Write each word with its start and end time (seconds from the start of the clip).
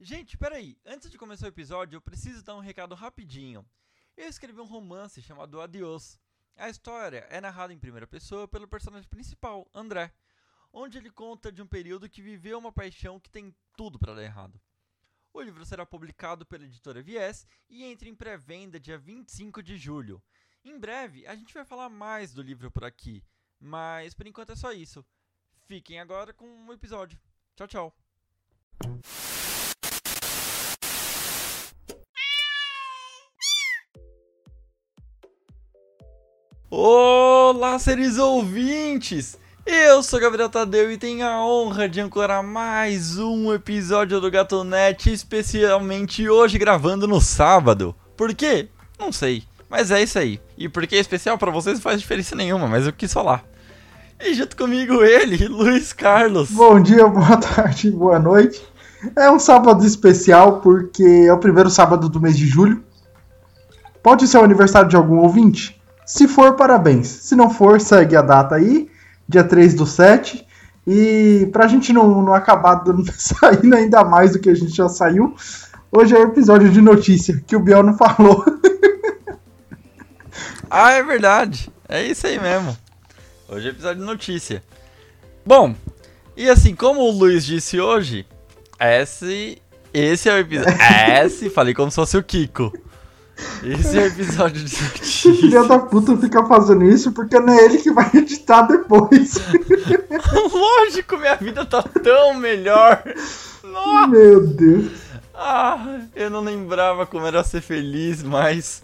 Gente, 0.00 0.38
peraí, 0.38 0.78
antes 0.86 1.10
de 1.10 1.18
começar 1.18 1.46
o 1.46 1.48
episódio, 1.48 1.96
eu 1.96 2.00
preciso 2.00 2.44
dar 2.44 2.54
um 2.54 2.60
recado 2.60 2.94
rapidinho. 2.94 3.68
Eu 4.16 4.28
escrevi 4.28 4.60
um 4.60 4.64
romance 4.64 5.20
chamado 5.20 5.60
Adios. 5.60 6.20
A 6.56 6.68
história 6.68 7.26
é 7.30 7.40
narrada 7.40 7.72
em 7.72 7.78
primeira 7.80 8.06
pessoa 8.06 8.46
pelo 8.46 8.68
personagem 8.68 9.08
principal, 9.08 9.68
André, 9.74 10.14
onde 10.72 10.98
ele 10.98 11.10
conta 11.10 11.50
de 11.50 11.60
um 11.60 11.66
período 11.66 12.08
que 12.08 12.22
viveu 12.22 12.60
uma 12.60 12.70
paixão 12.70 13.18
que 13.18 13.28
tem 13.28 13.52
tudo 13.76 13.98
para 13.98 14.14
dar 14.14 14.22
errado. 14.22 14.60
O 15.32 15.42
livro 15.42 15.66
será 15.66 15.84
publicado 15.84 16.46
pela 16.46 16.64
editora 16.64 17.02
Viés 17.02 17.44
e 17.68 17.82
entra 17.82 18.08
em 18.08 18.14
pré-venda 18.14 18.78
dia 18.78 18.98
25 18.98 19.60
de 19.64 19.76
julho. 19.76 20.22
Em 20.64 20.78
breve, 20.78 21.26
a 21.26 21.34
gente 21.34 21.52
vai 21.52 21.64
falar 21.64 21.88
mais 21.88 22.32
do 22.32 22.40
livro 22.40 22.70
por 22.70 22.84
aqui, 22.84 23.24
mas 23.58 24.14
por 24.14 24.28
enquanto 24.28 24.52
é 24.52 24.56
só 24.56 24.70
isso. 24.72 25.04
Fiquem 25.66 25.98
agora 25.98 26.32
com 26.32 26.66
o 26.66 26.72
episódio. 26.72 27.20
Tchau, 27.56 27.66
tchau. 27.66 27.96
Olá, 36.80 37.76
seres 37.76 38.18
ouvintes! 38.18 39.36
Eu 39.66 40.00
sou 40.00 40.20
Gabriel 40.20 40.48
Tadeu 40.48 40.92
e 40.92 40.96
tenho 40.96 41.26
a 41.26 41.44
honra 41.44 41.88
de 41.88 42.00
ancorar 42.00 42.40
mais 42.40 43.18
um 43.18 43.52
episódio 43.52 44.20
do 44.20 44.30
Gatonete, 44.30 45.12
especialmente 45.12 46.28
hoje 46.28 46.56
gravando 46.56 47.08
no 47.08 47.20
sábado. 47.20 47.96
Por 48.16 48.32
quê? 48.32 48.68
Não 48.96 49.10
sei, 49.10 49.42
mas 49.68 49.90
é 49.90 50.00
isso 50.00 50.20
aí. 50.20 50.40
E 50.56 50.68
porque 50.68 50.94
é 50.94 51.00
especial 51.00 51.36
para 51.36 51.50
vocês 51.50 51.78
não 51.78 51.82
faz 51.82 52.00
diferença 52.00 52.36
nenhuma, 52.36 52.68
mas 52.68 52.86
eu 52.86 52.92
quis 52.92 53.12
falar. 53.12 53.44
E 54.20 54.32
junto 54.32 54.56
comigo 54.56 55.02
ele, 55.02 55.48
Luiz 55.48 55.92
Carlos. 55.92 56.48
Bom 56.52 56.80
dia, 56.80 57.04
boa 57.10 57.38
tarde, 57.38 57.90
boa 57.90 58.20
noite. 58.20 58.62
É 59.16 59.28
um 59.28 59.40
sábado 59.40 59.84
especial 59.84 60.60
porque 60.60 61.26
é 61.26 61.32
o 61.32 61.38
primeiro 61.38 61.70
sábado 61.70 62.08
do 62.08 62.20
mês 62.20 62.38
de 62.38 62.46
julho. 62.46 62.84
Pode 64.00 64.28
ser 64.28 64.38
o 64.38 64.44
aniversário 64.44 64.88
de 64.88 64.94
algum 64.94 65.18
ouvinte? 65.18 65.76
Se 66.08 66.26
for, 66.26 66.56
parabéns. 66.56 67.06
Se 67.06 67.36
não 67.36 67.50
for, 67.50 67.78
segue 67.78 68.16
a 68.16 68.22
data 68.22 68.54
aí, 68.54 68.90
dia 69.28 69.44
3 69.44 69.74
do 69.74 69.84
7. 69.84 70.42
E 70.86 71.46
pra 71.52 71.68
gente 71.68 71.92
não, 71.92 72.22
não 72.22 72.32
acabar 72.32 72.82
saindo 73.14 73.76
ainda 73.76 74.02
mais 74.02 74.32
do 74.32 74.38
que 74.38 74.48
a 74.48 74.54
gente 74.54 74.74
já 74.74 74.88
saiu, 74.88 75.36
hoje 75.92 76.16
é 76.16 76.18
o 76.18 76.22
episódio 76.22 76.70
de 76.70 76.80
notícia, 76.80 77.44
que 77.46 77.54
o 77.54 77.60
Biel 77.60 77.82
não 77.82 77.94
falou. 77.94 78.42
ah, 80.70 80.92
é 80.92 81.02
verdade. 81.02 81.70
É 81.86 82.02
isso 82.02 82.26
aí 82.26 82.40
mesmo. 82.40 82.74
Hoje 83.46 83.66
é 83.66 83.70
episódio 83.70 84.00
de 84.00 84.06
notícia. 84.06 84.62
Bom, 85.44 85.74
e 86.34 86.48
assim, 86.48 86.74
como 86.74 87.02
o 87.02 87.10
Luiz 87.10 87.44
disse 87.44 87.78
hoje, 87.78 88.24
esse, 88.80 89.60
esse 89.92 90.26
é 90.30 90.32
o 90.32 90.38
episódio. 90.38 90.72
esse, 91.22 91.50
falei 91.50 91.74
como 91.74 91.90
se 91.90 91.96
fosse 91.96 92.16
o 92.16 92.22
Kiko. 92.22 92.72
Esse 93.62 93.98
é 93.98 94.02
o 94.02 94.06
episódio 94.06 94.64
de. 94.64 94.74
Filha 95.28 95.64
da 95.64 95.78
puta 95.78 96.16
fica 96.16 96.44
fazendo 96.46 96.84
isso 96.84 97.12
porque 97.12 97.38
não 97.38 97.52
é 97.52 97.64
ele 97.64 97.78
que 97.78 97.90
vai 97.90 98.10
editar 98.14 98.62
depois. 98.62 99.34
Lógico, 100.52 101.16
minha 101.16 101.36
vida 101.36 101.64
tá 101.64 101.82
tão 101.82 102.34
melhor. 102.34 103.02
Nossa. 103.62 104.06
Meu 104.08 104.46
Deus. 104.46 104.92
Ah, 105.34 106.00
eu 106.16 106.30
não 106.30 106.40
lembrava 106.40 107.06
como 107.06 107.26
era 107.26 107.44
ser 107.44 107.60
feliz, 107.60 108.22
mas 108.22 108.82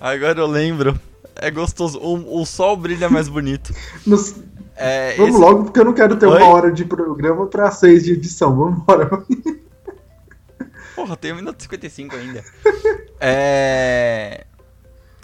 agora 0.00 0.40
eu 0.40 0.46
lembro. 0.46 0.98
É 1.36 1.50
gostoso. 1.50 1.98
O, 1.98 2.40
o 2.40 2.44
sol 2.44 2.76
brilha 2.76 3.08
mais 3.08 3.28
bonito. 3.28 3.72
Nos... 4.06 4.34
É, 4.76 5.14
Vamos 5.16 5.34
esse... 5.34 5.40
logo, 5.40 5.64
porque 5.64 5.80
eu 5.80 5.84
não 5.84 5.92
quero 5.92 6.16
ter 6.16 6.26
Oi? 6.26 6.38
uma 6.38 6.48
hora 6.48 6.72
de 6.72 6.84
programa 6.84 7.46
pra 7.46 7.70
seis 7.70 8.04
de 8.04 8.12
edição. 8.12 8.54
Vamos 8.56 8.80
embora. 8.80 9.24
Porra, 10.94 11.16
tem 11.16 11.32
1 11.32 11.36
minuto 11.36 11.60
e 11.60 11.62
55 11.62 12.16
ainda. 12.16 12.44
é... 13.22 14.44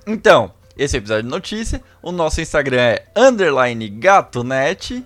Então, 0.07 0.53
esse 0.77 0.97
é 0.97 0.99
o 0.99 1.03
episódio 1.03 1.25
de 1.25 1.29
notícia. 1.29 1.83
O 2.01 2.13
nosso 2.13 2.41
Instagram 2.41 2.81
é 2.81 3.05
underline 3.17 3.89
gatonet. 3.89 5.05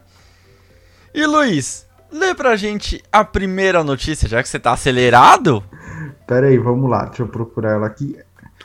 E 1.15 1.27
Luiz, 1.27 1.87
lê 2.11 2.35
pra 2.35 2.55
gente 2.57 3.03
a 3.11 3.25
primeira 3.25 3.83
notícia, 3.83 4.29
já 4.29 4.43
que 4.43 4.49
você 4.49 4.59
tá 4.59 4.73
acelerado. 4.73 5.65
Pera 6.27 6.47
aí, 6.47 6.59
vamos 6.59 6.91
lá, 6.91 7.07
deixa 7.07 7.23
eu 7.23 7.29
procurar 7.29 7.73
ela 7.73 7.87
aqui. 7.87 8.17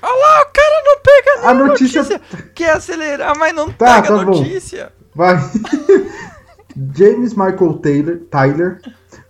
Olha 0.01 0.13
lá, 0.13 0.41
o 0.41 0.53
cara 0.53 0.83
não 0.83 0.99
pega 1.01 1.49
a 1.49 1.53
notícia. 1.53 2.03
notícia. 2.03 2.21
Quer 2.53 2.71
acelerar, 2.71 3.37
mas 3.37 3.55
não 3.55 3.71
tá, 3.71 4.01
pega 4.01 4.07
tá 4.07 4.21
a 4.21 4.25
notícia. 4.25 4.91
Bom. 5.15 5.23
Vai. 5.23 5.37
James 6.93 7.33
Michael 7.33 7.73
Taylor, 7.81 8.17
Tyler 8.29 8.79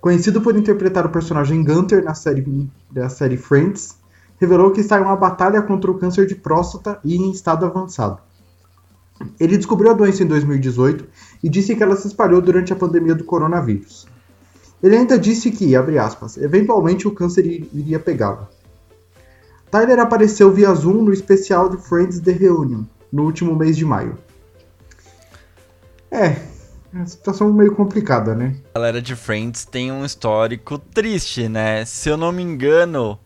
conhecido 0.02 0.42
por 0.42 0.56
interpretar 0.56 1.06
o 1.06 1.10
personagem 1.10 1.64
Gunter 1.64 2.04
na 2.04 2.14
série, 2.14 2.70
da 2.92 3.10
série 3.10 3.38
Friends, 3.38 3.98
revelou 4.40 4.72
que 4.72 4.82
está 4.82 5.00
em 5.00 5.04
uma 5.04 5.16
batalha 5.16 5.62
contra 5.62 5.90
o 5.90 5.98
câncer 5.98 6.28
de 6.28 6.36
próstata 6.36 7.00
e 7.04 7.16
em 7.16 7.32
estado 7.32 7.66
avançado. 7.66 8.20
Ele 9.40 9.58
descobriu 9.58 9.92
a 9.92 9.94
doença 9.94 10.24
em 10.24 10.28
2018 10.28 11.06
e 11.44 11.50
disse 11.50 11.76
que 11.76 11.82
ela 11.82 11.96
se 11.96 12.08
espalhou 12.08 12.42
durante 12.42 12.72
a 12.72 12.76
pandemia 12.76 13.16
do 13.16 13.24
coronavírus. 13.24 14.08
Ele 14.82 14.96
ainda 14.96 15.18
disse 15.18 15.50
que, 15.50 15.76
aspas, 15.76 16.38
eventualmente 16.38 17.08
o 17.08 17.12
câncer 17.12 17.46
iria 17.46 18.00
pegá-lo. 18.00 18.48
Tyler 19.72 20.00
apareceu 20.00 20.52
via 20.52 20.74
Zoom 20.74 21.04
no 21.04 21.12
especial 21.12 21.68
de 21.68 21.78
Friends 21.78 22.20
The 22.20 22.32
Reunion, 22.32 22.84
no 23.12 23.24
último 23.24 23.56
mês 23.56 23.76
de 23.76 23.84
maio. 23.84 24.18
É, 26.10 26.28
é 26.28 26.40
uma 26.94 27.06
situação 27.06 27.52
meio 27.52 27.76
complicada, 27.76 28.34
né? 28.34 28.56
A 28.74 28.80
galera 28.80 29.02
de 29.02 29.16
Friends 29.16 29.66
tem 29.66 29.92
um 29.92 30.06
histórico 30.06 30.78
triste, 30.78 31.50
né? 31.50 31.84
Se 31.84 32.08
eu 32.08 32.16
não 32.16 32.32
me 32.32 32.42
engano, 32.42 33.20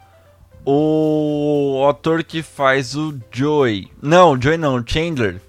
o 0.66 1.86
ator 1.90 2.24
que 2.24 2.44
faz 2.44 2.96
o 2.96 3.18
Joey. 3.32 3.92
Não, 4.02 4.40
Joey 4.40 4.58
não, 4.58 4.84
Chandler. 4.86 5.42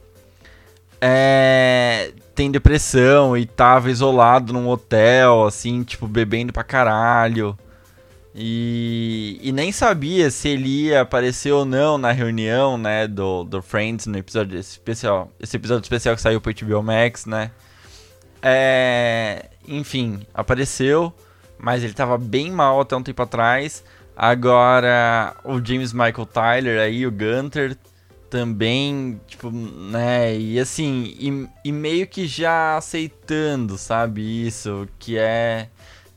É, 1.01 2.13
tem 2.35 2.51
depressão 2.51 3.37
e 3.37 3.45
tava 3.45 3.91
isolado 3.91 4.53
num 4.53 4.69
hotel, 4.69 5.45
assim, 5.47 5.83
tipo, 5.83 6.07
bebendo 6.07 6.53
pra 6.53 6.65
caralho. 6.65 7.59
E, 8.35 9.39
e 9.43 9.53
nem 9.53 9.71
sabia 9.73 10.31
se 10.31 10.49
ele 10.49 10.87
ia 10.87 11.03
aparecer 11.03 11.53
ou 11.53 11.65
não 11.65 11.99
na 11.99 12.13
reunião, 12.13 12.79
né, 12.79 13.07
do, 13.07 13.45
do 13.45 13.61
Friends 13.61 14.07
no 14.07 14.17
episódio 14.17 14.59
especial. 14.59 15.31
Esse 15.39 15.57
episódio 15.57 15.83
especial 15.83 16.15
que 16.15 16.23
saiu 16.23 16.41
pro 16.41 16.55
HBO 16.55 16.83
Max, 16.83 17.27
né? 17.27 17.51
É, 18.41 19.51
enfim, 19.69 20.27
apareceu, 20.33 21.13
mas 21.59 21.85
ele 21.85 21.93
tava 21.93 22.17
bem 22.17 22.51
mal 22.51 22.81
até 22.81 22.97
um 22.97 23.03
tempo 23.03 23.23
atrás. 23.23 23.85
Agora, 24.17 25.35
o 25.45 25.65
James 25.65 25.93
Michael 25.93 26.27
Tyler 26.27 26.81
aí, 26.81 27.07
o 27.07 27.11
Gunter, 27.11 27.77
também, 28.29 29.21
tipo, 29.27 29.51
né, 29.51 30.35
e 30.39 30.59
assim, 30.59 31.15
e, 31.19 31.69
e, 31.69 31.73
meio 31.73 32.07
que 32.07 32.27
já 32.27 32.79
aceitando, 32.79 33.77
sabe, 33.77 34.47
isso, 34.47 34.89
que 34.99 35.19
é 35.19 35.69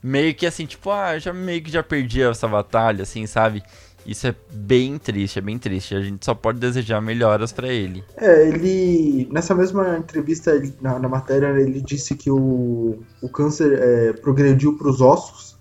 meio 0.01 0.33
que 0.33 0.45
assim, 0.45 0.66
tipo, 0.66 0.91
ah, 0.91 1.17
já 1.19 1.33
meio 1.33 1.61
que 1.61 1.72
já 1.72 1.83
perdi 1.83 2.22
essa 2.22 2.47
batalha, 2.47 3.03
assim, 3.03 3.25
sabe? 3.25 3.63
Isso 4.06 4.27
é 4.27 4.35
bem 4.53 5.00
triste, 5.00 5.39
é 5.39 5.41
bem 5.41 5.57
triste. 5.57 5.95
A 5.95 6.01
gente 6.01 6.23
só 6.23 6.35
pode 6.35 6.59
desejar 6.59 7.01
melhoras 7.01 7.51
para 7.51 7.67
ele. 7.67 8.03
É, 8.16 8.47
ele. 8.47 9.27
Nessa 9.31 9.56
mesma 9.56 9.97
entrevista, 9.97 10.51
na, 10.79 11.00
na, 11.00 11.09
matéria, 11.09 11.47
ele 11.59 11.81
disse 11.81 12.16
que 12.16 12.29
o, 12.29 13.00
o 13.19 13.29
câncer 13.29 13.73
é, 13.73 14.13
progrediu 14.13 14.77
para 14.77 14.89
os 14.89 15.01
ossos. 15.01 15.55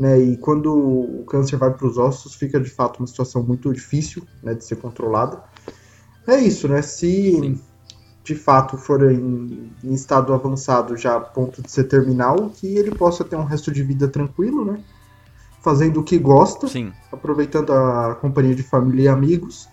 Né, 0.00 0.18
e 0.18 0.36
quando 0.38 0.72
o 0.72 1.24
câncer 1.26 1.58
vai 1.58 1.70
para 1.70 1.86
os 1.86 1.98
ossos, 1.98 2.34
fica 2.34 2.58
de 2.58 2.70
fato 2.70 3.00
uma 3.00 3.06
situação 3.06 3.42
muito 3.42 3.70
difícil 3.70 4.26
né, 4.42 4.54
de 4.54 4.64
ser 4.64 4.76
controlada. 4.76 5.44
É 6.26 6.38
isso, 6.38 6.66
né? 6.66 6.80
Se 6.80 7.32
Sim. 7.32 7.60
de 8.24 8.34
fato 8.34 8.78
for 8.78 9.12
em, 9.12 9.70
em 9.84 9.92
estado 9.92 10.32
avançado, 10.32 10.96
já 10.96 11.16
a 11.16 11.20
ponto 11.20 11.60
de 11.60 11.70
ser 11.70 11.84
terminal, 11.84 12.48
que 12.48 12.78
ele 12.78 12.92
possa 12.92 13.22
ter 13.24 13.36
um 13.36 13.44
resto 13.44 13.70
de 13.70 13.82
vida 13.82 14.08
tranquilo, 14.08 14.64
né? 14.64 14.82
fazendo 15.62 16.00
o 16.00 16.02
que 16.02 16.18
gosta, 16.18 16.66
Sim. 16.66 16.92
aproveitando 17.12 17.70
a 17.72 18.14
companhia 18.14 18.54
de 18.54 18.62
família 18.62 19.04
e 19.04 19.08
amigos, 19.08 19.68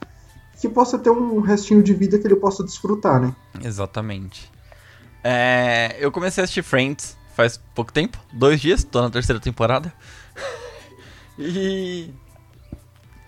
que 0.59 0.67
possa 0.67 0.99
ter 0.99 1.09
um 1.09 1.39
restinho 1.39 1.81
de 1.81 1.93
vida 1.93 2.19
que 2.19 2.27
ele 2.27 2.35
possa 2.35 2.63
desfrutar, 2.63 3.21
né? 3.21 3.33
Exatamente. 3.63 4.51
É, 5.23 5.95
eu 5.99 6.11
comecei 6.11 6.41
a 6.41 6.43
assistir 6.43 6.63
Friends 6.63 7.16
faz 7.37 7.61
pouco 7.75 7.93
tempo, 7.93 8.17
dois 8.33 8.59
dias, 8.59 8.83
tô 8.83 8.99
na 8.99 9.11
terceira 9.11 9.39
temporada. 9.39 9.93
e 11.37 12.09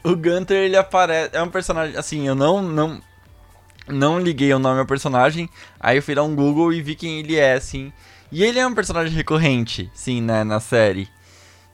o 0.03 0.15
Gunter 0.15 0.57
ele 0.57 0.75
aparece, 0.75 1.29
é 1.35 1.43
um 1.43 1.49
personagem 1.49 1.95
assim, 1.95 2.27
eu 2.27 2.33
não 2.33 2.59
não 2.59 2.99
não 3.87 4.19
liguei 4.19 4.51
o 4.51 4.57
nome 4.57 4.79
ao 4.79 4.85
personagem, 4.87 5.47
aí 5.79 5.97
eu 5.97 6.01
fui 6.01 6.15
dar 6.15 6.23
um 6.23 6.35
Google 6.35 6.73
e 6.73 6.81
vi 6.81 6.95
quem 6.95 7.19
ele 7.19 7.35
é, 7.35 7.53
assim. 7.53 7.93
E 8.31 8.43
ele 8.43 8.57
é 8.57 8.65
um 8.65 8.73
personagem 8.73 9.13
recorrente, 9.13 9.91
sim, 9.93 10.21
né, 10.21 10.43
na 10.43 10.59
série. 10.59 11.07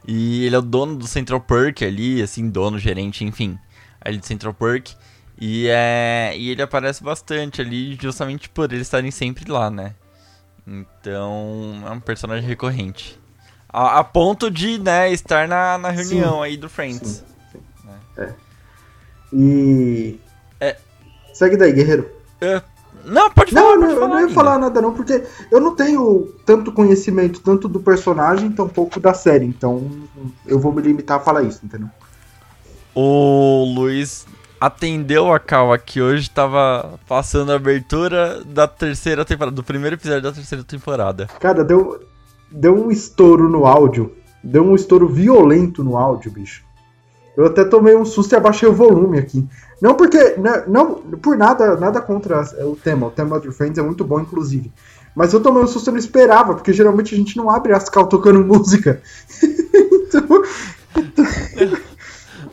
E 0.05 0.45
ele 0.45 0.55
é 0.55 0.59
o 0.59 0.61
dono 0.61 0.97
do 0.97 1.07
Central 1.07 1.39
Perk 1.39 1.85
ali, 1.85 2.21
assim, 2.21 2.49
dono, 2.49 2.77
gerente, 2.77 3.23
enfim, 3.23 3.57
ali 4.01 4.17
do 4.17 4.25
Central 4.25 4.53
Perk. 4.53 4.93
E, 5.39 5.67
é, 5.69 6.33
e 6.37 6.49
ele 6.49 6.61
aparece 6.61 7.03
bastante 7.03 7.61
ali 7.61 7.97
justamente 8.01 8.49
por 8.49 8.71
eles 8.71 8.87
estarem 8.87 9.11
sempre 9.11 9.49
lá, 9.49 9.69
né? 9.69 9.95
Então 10.67 11.83
é 11.87 11.91
um 11.91 11.99
personagem 11.99 12.47
recorrente. 12.47 13.19
A, 13.69 13.99
a 13.99 14.03
ponto 14.03 14.49
de, 14.49 14.77
né, 14.79 15.11
estar 15.11 15.47
na, 15.47 15.77
na 15.77 15.89
reunião 15.89 16.41
aí 16.41 16.55
do 16.57 16.69
Friends. 16.69 17.23
E. 19.33 20.19
É. 20.59 20.77
Segue 21.33 21.57
daí, 21.57 21.73
guerreiro. 21.73 22.09
É, 22.39 22.61
Não, 23.03 23.29
pode 23.31 23.51
falar, 23.51 23.75
não, 23.75 23.81
pode 23.81 23.91
eu 23.93 23.99
falar. 23.99 24.07
não 24.07 24.15
ia 24.15 24.21
ainda. 24.21 24.33
falar 24.33 24.57
nada 24.59 24.81
não, 24.81 24.93
porque 24.93 25.23
eu 25.51 25.59
não 25.59 25.75
tenho 25.75 26.33
tanto 26.45 26.71
conhecimento 26.71 27.39
tanto 27.41 27.67
do 27.67 27.79
personagem, 27.79 28.51
tampouco 28.51 28.99
da 28.99 29.13
série, 29.13 29.45
então 29.45 29.89
eu 30.45 30.59
vou 30.59 30.71
me 30.71 30.81
limitar 30.81 31.17
a 31.17 31.23
falar 31.23 31.43
isso, 31.43 31.59
entendeu? 31.63 31.89
O 32.93 33.65
Luiz 33.75 34.25
atendeu 34.65 35.31
a 35.31 35.39
Cal 35.39 35.71
aqui 35.71 36.01
hoje, 36.01 36.29
tava 36.29 36.99
passando 37.07 37.51
a 37.51 37.55
abertura 37.55 38.43
da 38.43 38.67
terceira 38.67 39.23
temporada, 39.23 39.55
do 39.55 39.63
primeiro 39.63 39.95
episódio 39.95 40.23
da 40.23 40.31
terceira 40.31 40.63
temporada. 40.63 41.27
Cara, 41.39 41.63
deu, 41.63 41.99
deu 42.51 42.73
um 42.73 42.89
estouro 42.89 43.47
no 43.47 43.65
áudio, 43.65 44.11
deu 44.43 44.63
um 44.63 44.75
estouro 44.75 45.07
violento 45.07 45.83
no 45.83 45.97
áudio, 45.97 46.31
bicho. 46.31 46.63
Eu 47.37 47.45
até 47.45 47.65
tomei 47.65 47.95
um 47.95 48.05
susto 48.05 48.33
e 48.33 48.35
abaixei 48.37 48.67
o 48.67 48.73
volume 48.73 49.19
aqui. 49.19 49.47
Não 49.81 49.93
porque, 49.93 50.35
né, 50.37 50.63
não, 50.67 50.95
por 50.95 51.37
nada, 51.37 51.75
nada 51.75 52.01
contra 52.01 52.41
o 52.65 52.75
tema, 52.75 53.07
o 53.07 53.11
tema 53.11 53.39
do 53.39 53.51
Friends 53.51 53.77
é 53.77 53.83
muito 53.83 54.05
bom, 54.05 54.21
inclusive. 54.21 54.71
Mas 55.13 55.33
eu 55.33 55.41
tomei 55.41 55.61
um 55.61 55.67
susto 55.67 55.89
e 55.89 55.91
não 55.91 55.99
esperava, 55.99 56.55
porque 56.55 56.73
geralmente 56.73 57.13
a 57.13 57.17
gente 57.17 57.37
não 57.37 57.49
abre 57.49 57.73
as 57.73 57.89
cal 57.89 58.07
tocando 58.07 58.43
música. 58.45 59.01
então, 59.43 60.43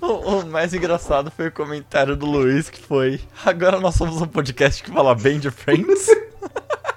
O, 0.02 0.40
o 0.40 0.46
mais 0.46 0.74
engraçado 0.74 1.30
foi 1.30 1.46
o 1.46 1.52
comentário 1.52 2.16
do 2.16 2.26
Luiz, 2.26 2.68
que 2.68 2.80
foi: 2.82 3.20
Agora 3.46 3.78
nós 3.80 3.94
somos 3.94 4.20
um 4.20 4.26
podcast 4.26 4.82
que 4.82 4.90
fala 4.90 5.14
bem 5.14 5.38
de 5.38 5.48
Friends. 5.50 6.08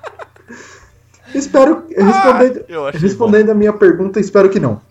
espero, 1.34 1.86
respondendo, 1.90 2.60
Ah, 2.62 2.66
eu 2.68 2.88
achei 2.88 3.02
respondendo 3.02 3.52
a 3.52 3.54
minha 3.54 3.72
pergunta, 3.74 4.19
espero 4.19 4.50
que 4.50 4.60
não. 4.60 4.81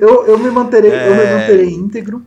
eu, 0.00 0.26
eu 0.26 0.38
me 0.38 0.50
manterei, 0.50 0.90
eu 0.92 1.14
me 1.14 1.20
É. 1.22 1.38
manterei 1.40 1.70
íntegro 1.70 2.22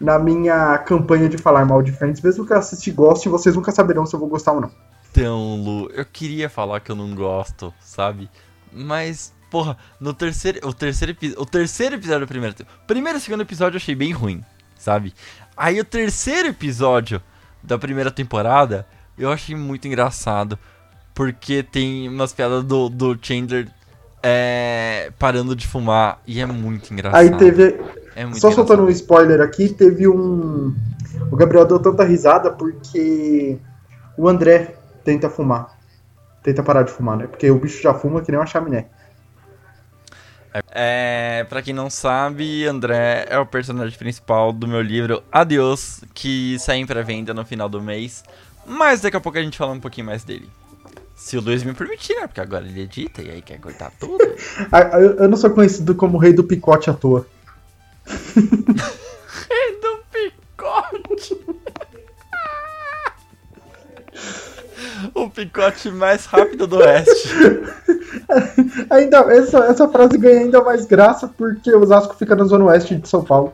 na 0.00 0.18
minha 0.18 0.78
campanha 0.78 1.28
de 1.28 1.36
falar 1.38 1.64
mal 1.64 1.82
de 1.82 1.92
Friends, 1.92 2.20
mesmo 2.22 2.46
que 2.46 2.52
eu 2.52 2.56
assista 2.58 2.88
e 2.88 2.92
goste, 2.92 3.28
vocês 3.28 3.54
nunca 3.54 3.72
saberão 3.72 4.06
se 4.06 4.14
eu 4.14 4.20
vou 4.20 4.28
gostar 4.28 4.52
ou 4.52 4.60
não. 4.60 4.70
Então, 5.10 5.56
Lu, 5.62 5.90
eu 5.92 6.04
queria 6.04 6.48
falar 6.50 6.80
que 6.80 6.90
eu 6.90 6.96
não 6.96 7.14
gosto, 7.14 7.72
sabe? 7.80 8.28
Mas, 8.72 9.32
porra, 9.56 9.78
no 9.98 10.12
terceiro. 10.12 10.68
O 10.68 10.74
terceiro, 10.74 11.16
o 11.38 11.46
terceiro 11.46 11.94
episódio 11.94 12.26
do 12.26 12.28
primeiro. 12.28 12.54
Primeiro 12.86 13.16
e 13.16 13.20
segundo 13.22 13.40
episódio 13.40 13.76
eu 13.76 13.80
achei 13.80 13.94
bem 13.94 14.12
ruim, 14.12 14.44
sabe? 14.78 15.14
Aí 15.56 15.80
o 15.80 15.84
terceiro 15.84 16.48
episódio 16.48 17.22
da 17.62 17.78
primeira 17.78 18.10
temporada 18.10 18.86
eu 19.18 19.32
achei 19.32 19.56
muito 19.56 19.88
engraçado. 19.88 20.58
Porque 21.14 21.62
tem 21.62 22.06
umas 22.06 22.34
piadas 22.34 22.62
do, 22.64 22.90
do 22.90 23.18
Chandler 23.22 23.68
é, 24.22 25.10
parando 25.18 25.56
de 25.56 25.66
fumar. 25.66 26.20
E 26.26 26.38
é 26.38 26.44
muito 26.44 26.92
engraçado. 26.92 27.18
Aí 27.18 27.30
teve, 27.38 27.80
É 28.14 28.30
só 28.34 28.50
soltando 28.50 28.82
um 28.82 28.82
engraçado. 28.82 28.90
spoiler 28.90 29.40
aqui, 29.40 29.70
teve 29.70 30.06
um. 30.06 30.74
O 31.32 31.36
Gabriel 31.36 31.64
deu 31.64 31.78
tanta 31.78 32.04
risada 32.04 32.50
porque 32.50 33.58
o 34.18 34.28
André 34.28 34.74
tenta 35.02 35.30
fumar. 35.30 35.74
Tenta 36.42 36.62
parar 36.62 36.82
de 36.82 36.90
fumar, 36.92 37.16
né? 37.16 37.26
Porque 37.26 37.50
o 37.50 37.58
bicho 37.58 37.82
já 37.82 37.94
fuma 37.94 38.20
que 38.20 38.30
nem 38.30 38.38
uma 38.38 38.44
chaminé. 38.46 38.88
É, 40.70 41.44
pra 41.48 41.62
quem 41.62 41.74
não 41.74 41.88
sabe, 41.90 42.66
André 42.66 43.26
é 43.28 43.38
o 43.38 43.46
personagem 43.46 43.98
principal 43.98 44.52
do 44.52 44.66
meu 44.66 44.80
livro 44.80 45.22
Adiós, 45.30 46.02
que 46.14 46.58
sai 46.58 46.76
em 46.78 46.86
pré-venda 46.86 47.32
no 47.34 47.44
final 47.44 47.68
do 47.68 47.80
mês. 47.82 48.22
Mas 48.66 49.00
daqui 49.00 49.16
a 49.16 49.20
pouco 49.20 49.38
a 49.38 49.42
gente 49.42 49.56
fala 49.58 49.72
um 49.72 49.80
pouquinho 49.80 50.06
mais 50.06 50.24
dele. 50.24 50.48
Se 51.14 51.36
o 51.36 51.40
Luiz 51.40 51.62
me 51.62 51.72
permitir, 51.72 52.14
né? 52.14 52.26
Porque 52.26 52.40
agora 52.40 52.66
ele 52.66 52.82
edita 52.82 53.22
e 53.22 53.30
aí 53.30 53.42
quer 53.42 53.58
cortar 53.60 53.90
tudo. 53.98 54.18
Ah, 54.70 54.98
Eu 55.00 55.28
não 55.28 55.36
sou 55.36 55.50
conhecido 55.50 55.94
como 55.94 56.16
o 56.16 56.20
rei 56.20 56.32
do 56.32 56.44
picote 56.44 56.90
à 56.90 56.94
toa. 56.94 57.26
Rei 58.06 59.80
do 59.80 59.98
picote! 60.12 61.40
o 65.14 65.28
picote 65.28 65.90
mais 65.90 66.26
rápido 66.26 66.66
do 66.66 66.76
oeste. 66.76 67.28
Ainda, 68.90 69.18
essa, 69.32 69.58
essa 69.64 69.88
frase 69.88 70.18
ganha 70.18 70.40
ainda 70.40 70.62
mais 70.62 70.86
graça 70.86 71.28
porque 71.28 71.70
o 71.70 71.80
Osasco 71.80 72.16
fica 72.16 72.34
na 72.34 72.44
zona 72.44 72.64
oeste 72.64 72.96
de 72.96 73.08
São 73.08 73.24
Paulo. 73.24 73.52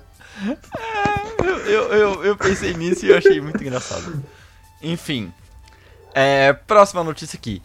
Eu, 1.44 1.56
eu, 1.58 1.82
eu, 1.92 2.24
eu 2.24 2.36
pensei 2.36 2.74
nisso 2.74 3.04
e 3.04 3.10
eu 3.10 3.18
achei 3.18 3.40
muito 3.40 3.62
engraçado. 3.62 4.22
Enfim. 4.82 5.32
É, 6.14 6.52
próxima 6.52 7.02
notícia 7.02 7.36
aqui. 7.36 7.62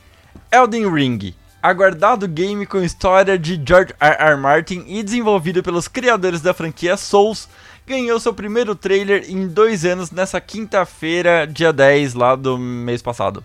Elden 0.51 0.91
Ring. 0.91 1.35
Aguardado 1.61 2.27
game 2.27 2.65
com 2.65 2.79
história 2.79 3.37
de 3.37 3.61
George 3.65 3.93
R. 3.99 4.15
R. 4.19 4.37
Martin 4.37 4.85
e 4.87 5.01
desenvolvido 5.03 5.63
pelos 5.63 5.87
criadores 5.87 6.39
da 6.39 6.53
franquia 6.53 6.95
Souls, 6.95 7.49
ganhou 7.85 8.19
seu 8.19 8.33
primeiro 8.33 8.75
trailer 8.75 9.25
em 9.29 9.47
dois 9.47 9.83
anos 9.83 10.11
nessa 10.11 10.39
quinta-feira, 10.39 11.47
dia 11.47 11.73
10, 11.73 12.13
lá 12.13 12.35
do 12.35 12.57
mês 12.57 13.01
passado. 13.01 13.43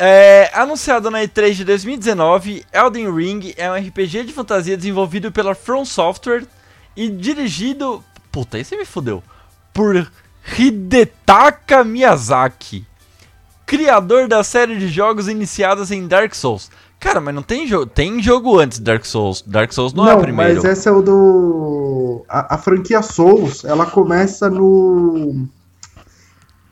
É, 0.00 0.48
anunciado 0.54 1.10
na 1.10 1.22
E3 1.22 1.54
de 1.54 1.64
2019, 1.64 2.64
Elden 2.72 3.12
Ring 3.12 3.52
é 3.56 3.68
um 3.68 3.74
RPG 3.74 4.24
de 4.24 4.32
fantasia 4.32 4.76
desenvolvido 4.76 5.32
pela 5.32 5.56
From 5.56 5.84
Software 5.84 6.44
e 6.96 7.08
dirigido. 7.08 8.04
Puta, 8.30 8.56
aí 8.56 8.64
você 8.64 8.76
me 8.76 8.84
fudeu. 8.84 9.20
Por 9.74 10.08
Hidetaka 10.56 11.82
Miyazaki, 11.82 12.86
criador 13.66 14.28
da 14.28 14.44
série 14.44 14.78
de 14.78 14.86
jogos 14.86 15.26
iniciadas 15.26 15.90
em 15.90 16.06
Dark 16.06 16.32
Souls. 16.32 16.70
Cara, 17.00 17.20
mas 17.20 17.34
não 17.34 17.42
tem 17.42 17.66
jogo. 17.66 17.86
Tem 17.86 18.22
jogo 18.22 18.58
antes 18.58 18.78
de 18.78 18.84
Dark 18.84 19.04
Souls. 19.04 19.42
Dark 19.46 19.72
Souls 19.72 19.92
não, 19.92 20.08
é 20.08 20.14
o 20.14 20.20
primeiro. 20.20 20.62
mas 20.62 20.64
esse 20.64 20.88
é 20.88 20.92
o 20.92 21.02
do. 21.02 22.24
A, 22.28 22.54
a 22.54 22.58
franquia 22.58 23.02
Souls, 23.02 23.64
ela 23.64 23.86
começa 23.86 24.48
no. 24.48 25.46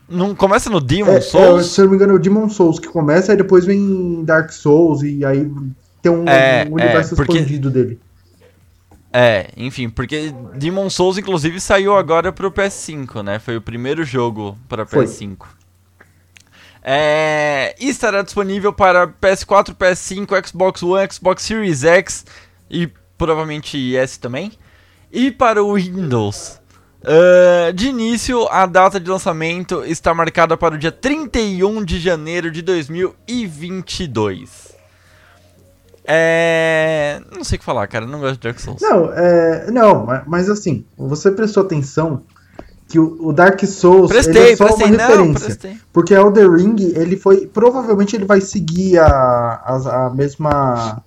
Não 0.09 0.35
começa 0.35 0.71
no 0.71 0.81
Demon 0.81 1.13
É, 1.13 1.17
é, 1.17 1.21
Souls? 1.21 1.67
se 1.67 1.81
eu 1.81 1.85
não 1.85 1.91
me 1.91 1.97
engano, 1.97 2.13
é 2.13 2.17
o 2.17 2.19
Demon 2.19 2.49
Souls 2.49 2.79
que 2.79 2.89
começa, 2.89 3.33
aí 3.33 3.39
depois 3.39 3.65
vem 3.65 4.23
Dark 4.25 4.51
Souls 4.53 5.03
e 5.03 5.25
aí 5.25 5.51
tem 6.01 6.13
um, 6.13 6.29
É, 6.29 6.65
um 6.71 6.75
universo 6.75 7.15
é, 7.15 7.17
porque- 7.17 7.33
expandido 7.33 7.71
dele. 7.71 7.99
É, 9.13 9.49
enfim, 9.57 9.89
porque 9.89 10.33
Demon 10.55 10.91
Souls 10.91 11.17
inclusive 11.19 11.59
saiu 11.61 11.97
agora 11.97 12.31
pro 12.33 12.53
PS5, 12.53 13.23
né? 13.23 13.39
Foi 13.39 13.57
o 13.57 13.61
primeiro 13.63 14.05
jogo 14.05 14.57
para 14.69 14.85
Foi. 14.85 15.07
PS5. 15.07 15.47
É, 16.83 17.75
e 17.81 17.89
estará 17.89 18.23
disponível 18.23 18.73
para 18.73 19.09
PS4, 19.09 19.75
PS5, 19.75 20.47
Xbox 20.47 20.83
One, 20.83 21.09
Xbox 21.11 21.43
Series 21.43 21.83
X 21.83 22.25
e 22.71 22.89
provavelmente 23.19 23.97
S 23.97 24.21
também. 24.21 24.53
E 25.11 25.31
para 25.31 25.65
o 25.65 25.75
Windows. 25.75 26.61
Ah, 27.07 27.71
de 27.73 27.89
início, 27.89 28.49
a 28.51 28.67
data 28.67 28.99
de 28.99 29.09
lançamento 29.09 29.85
está 29.85 30.13
marcada 30.13 30.57
para 30.57 30.75
o 30.75 30.79
dia 30.79 30.91
31 30.91 31.85
de 31.85 32.01
janeiro 32.01 32.51
de 32.51 32.63
2022. 32.63 34.75
É. 36.05 37.21
Não 37.35 37.45
sei 37.45 37.57
o 37.57 37.59
que 37.61 37.65
falar, 37.65 37.87
cara. 37.87 38.05
eu 38.05 38.09
Não 38.09 38.21
gosto 38.21 38.35
de 38.35 38.41
Dark 38.49 38.59
Souls. 38.61 38.81
Não, 38.81 39.13
é, 39.13 39.71
não, 39.71 40.07
ma- 40.07 40.23
mas 40.27 40.49
assim, 40.49 40.85
você 40.97 41.31
prestou 41.31 41.65
atenção 41.65 42.23
que 42.89 42.99
o, 43.01 43.33
Dark 43.33 43.61
Souls 43.65 44.11
ele 44.13 44.23
Prestei, 44.23 44.53
é 44.53 44.57
só 44.57 44.65
prestei, 44.67 44.87
uma 44.87 44.97
não, 44.97 45.07
referência. 45.09 45.45
prestei. 45.47 45.77
Porque 45.93 46.15
Elder 46.15 46.53
Ring, 46.53 46.77
ele 46.95 47.17
foi. 47.17 47.47
Provavelmente 47.49 48.15
ele 48.15 48.25
vai 48.25 48.41
seguir 48.41 48.99
a, 48.99 49.07
a, 49.07 50.07
a 50.07 50.11
mesma 50.11 51.03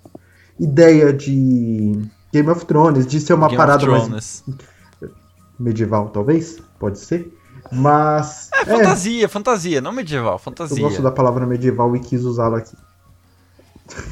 ideia 0.59 1.13
de 1.13 1.97
Game 2.33 2.49
of 2.49 2.65
Thrones, 2.65 3.07
de 3.07 3.21
ser 3.21 3.33
uma 3.33 3.47
Game 3.47 3.57
parada 3.57 3.89
of 3.89 4.09
mais. 4.09 4.43
Medieval, 5.59 6.09
talvez. 6.09 6.57
Pode 6.79 6.99
ser. 6.99 7.33
Mas. 7.71 8.49
É, 8.53 8.61
é, 8.61 8.65
fantasia, 8.65 9.29
fantasia, 9.29 9.81
não 9.81 9.91
medieval, 9.91 10.33
eu 10.33 10.39
fantasia. 10.39 10.81
gosto 10.81 11.01
da 11.01 11.11
palavra 11.11 11.45
medieval 11.45 11.95
e 11.95 11.99
quis 11.99 12.23
usá-la 12.23 12.59
aqui. 12.59 12.75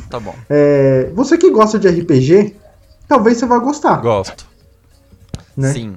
Tá 0.10 0.20
bom, 0.20 0.34
É, 0.50 1.12
você 1.14 1.38
que 1.38 1.50
gosta 1.52 1.78
de 1.78 1.88
RPG, 1.88 2.56
talvez 3.08 3.38
você 3.38 3.46
vá 3.46 3.60
gostar. 3.60 3.98
gosto. 4.02 4.46
Né? 5.56 5.72
Sim. 5.72 5.96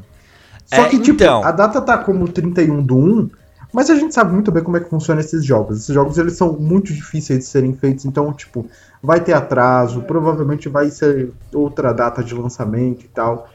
Só 0.67 0.83
É, 0.85 0.89
que, 0.89 0.99
tipo, 1.01 1.23
então. 1.23 1.43
a 1.45 1.51
data 1.51 1.81
tá 1.81 1.99
como 1.99 2.29
31 2.29 2.83
do 2.83 2.97
1, 2.97 3.31
mas 3.73 3.89
a 3.91 3.95
gente 3.95 4.15
sabe 4.15 4.33
muito 4.33 4.53
bem 4.53 4.63
como 4.63 4.77
é 4.77 4.81
que 4.81 4.89
funcionam 4.91 5.21
esses 5.21 5.45
jogos. 5.45 5.79
Esses 5.79 5.95
jogos, 5.95 6.19
eles 6.19 6.35
são 6.35 6.53
muito 6.55 6.93
difíceis 6.93 7.41
de 7.41 7.45
serem 7.47 7.75
feitos, 7.75 8.05
então, 8.05 8.33
tipo, 8.33 8.67
vai 9.03 9.21
ter 9.21 9.33
atraso, 9.33 10.03
provavelmente 10.03 10.69
vai 10.69 10.91
ser 10.91 11.33
outra 11.53 11.93
data 11.93 12.23
de 12.23 12.35
lançamento 12.35 13.05
e 13.05 13.09
tal. 13.09 13.49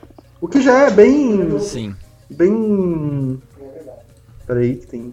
O 0.46 0.48
que 0.48 0.62
já 0.62 0.82
é 0.82 0.92
bem... 0.92 1.60
Sim. 1.60 1.96
bem... 2.30 3.42
Peraí, 4.46 4.76
que 4.76 4.86
tem... 4.86 5.12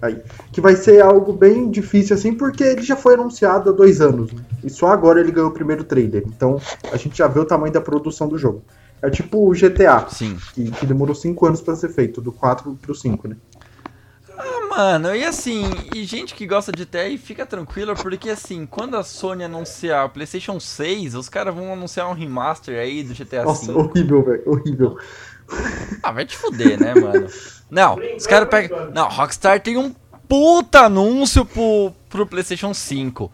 Aí. 0.00 0.22
Que 0.52 0.58
vai 0.58 0.74
ser 0.74 1.02
algo 1.02 1.34
bem 1.34 1.70
difícil, 1.70 2.16
assim, 2.16 2.32
porque 2.32 2.64
ele 2.64 2.80
já 2.80 2.96
foi 2.96 3.12
anunciado 3.12 3.68
há 3.68 3.72
dois 3.74 4.00
anos, 4.00 4.32
né? 4.32 4.42
E 4.64 4.70
só 4.70 4.86
agora 4.86 5.20
ele 5.20 5.32
ganhou 5.32 5.50
o 5.50 5.52
primeiro 5.52 5.84
trailer. 5.84 6.24
Então, 6.26 6.58
a 6.90 6.96
gente 6.96 7.18
já 7.18 7.28
vê 7.28 7.40
o 7.40 7.44
tamanho 7.44 7.74
da 7.74 7.80
produção 7.82 8.26
do 8.26 8.38
jogo. 8.38 8.62
É 9.02 9.10
tipo 9.10 9.46
o 9.46 9.52
GTA 9.52 10.06
Sim. 10.08 10.38
que, 10.54 10.70
que 10.70 10.86
demorou 10.86 11.14
5 11.14 11.44
anos 11.44 11.60
pra 11.60 11.76
ser 11.76 11.90
feito, 11.90 12.22
do 12.22 12.32
4 12.32 12.78
pro 12.80 12.94
5, 12.94 13.28
né? 13.28 13.36
Mano, 14.76 15.14
e 15.14 15.24
assim, 15.24 15.70
e 15.94 16.04
gente 16.04 16.34
que 16.34 16.46
gosta 16.48 16.72
de 16.72 16.84
TI 16.84 17.16
fica 17.16 17.46
tranquila, 17.46 17.94
porque 17.94 18.28
assim, 18.28 18.66
quando 18.66 18.96
a 18.96 19.04
Sony 19.04 19.44
anunciar 19.44 20.06
o 20.06 20.10
PlayStation 20.10 20.58
6, 20.58 21.14
os 21.14 21.28
caras 21.28 21.54
vão 21.54 21.72
anunciar 21.72 22.08
um 22.08 22.12
remaster 22.12 22.80
aí 22.80 23.04
do 23.04 23.14
GTA 23.14 23.44
Nossa, 23.44 23.72
V. 23.72 23.78
horrível, 23.78 24.24
velho. 24.24 24.42
Horrível. 24.44 24.98
Ah, 26.02 26.10
vai 26.10 26.26
te 26.26 26.36
fuder, 26.36 26.80
né, 26.80 26.92
mano? 26.92 27.28
Não, 27.70 27.98
os 28.16 28.26
caras 28.26 28.48
pegam. 28.48 28.90
Não, 28.90 29.08
Rockstar 29.08 29.60
tem 29.60 29.76
um 29.76 29.94
puta 30.28 30.80
anúncio 30.80 31.44
pro, 31.44 31.92
pro 32.08 32.26
PlayStation 32.26 32.74
5. 32.74 33.30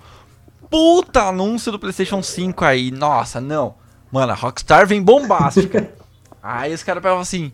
Puta 0.68 1.23
anúncio 1.23 1.73
do 1.73 1.78
PlayStation 1.78 2.23
5 2.23 2.64
aí. 2.66 2.90
Nossa, 2.90 3.40
não. 3.40 3.76
Mano, 4.12 4.32
a 4.32 4.35
Rockstar 4.35 4.87
vem 4.87 5.02
bombástica. 5.02 5.90
aí 6.42 6.75
os 6.75 6.82
caras 6.82 7.02
pegam 7.02 7.18
assim. 7.18 7.50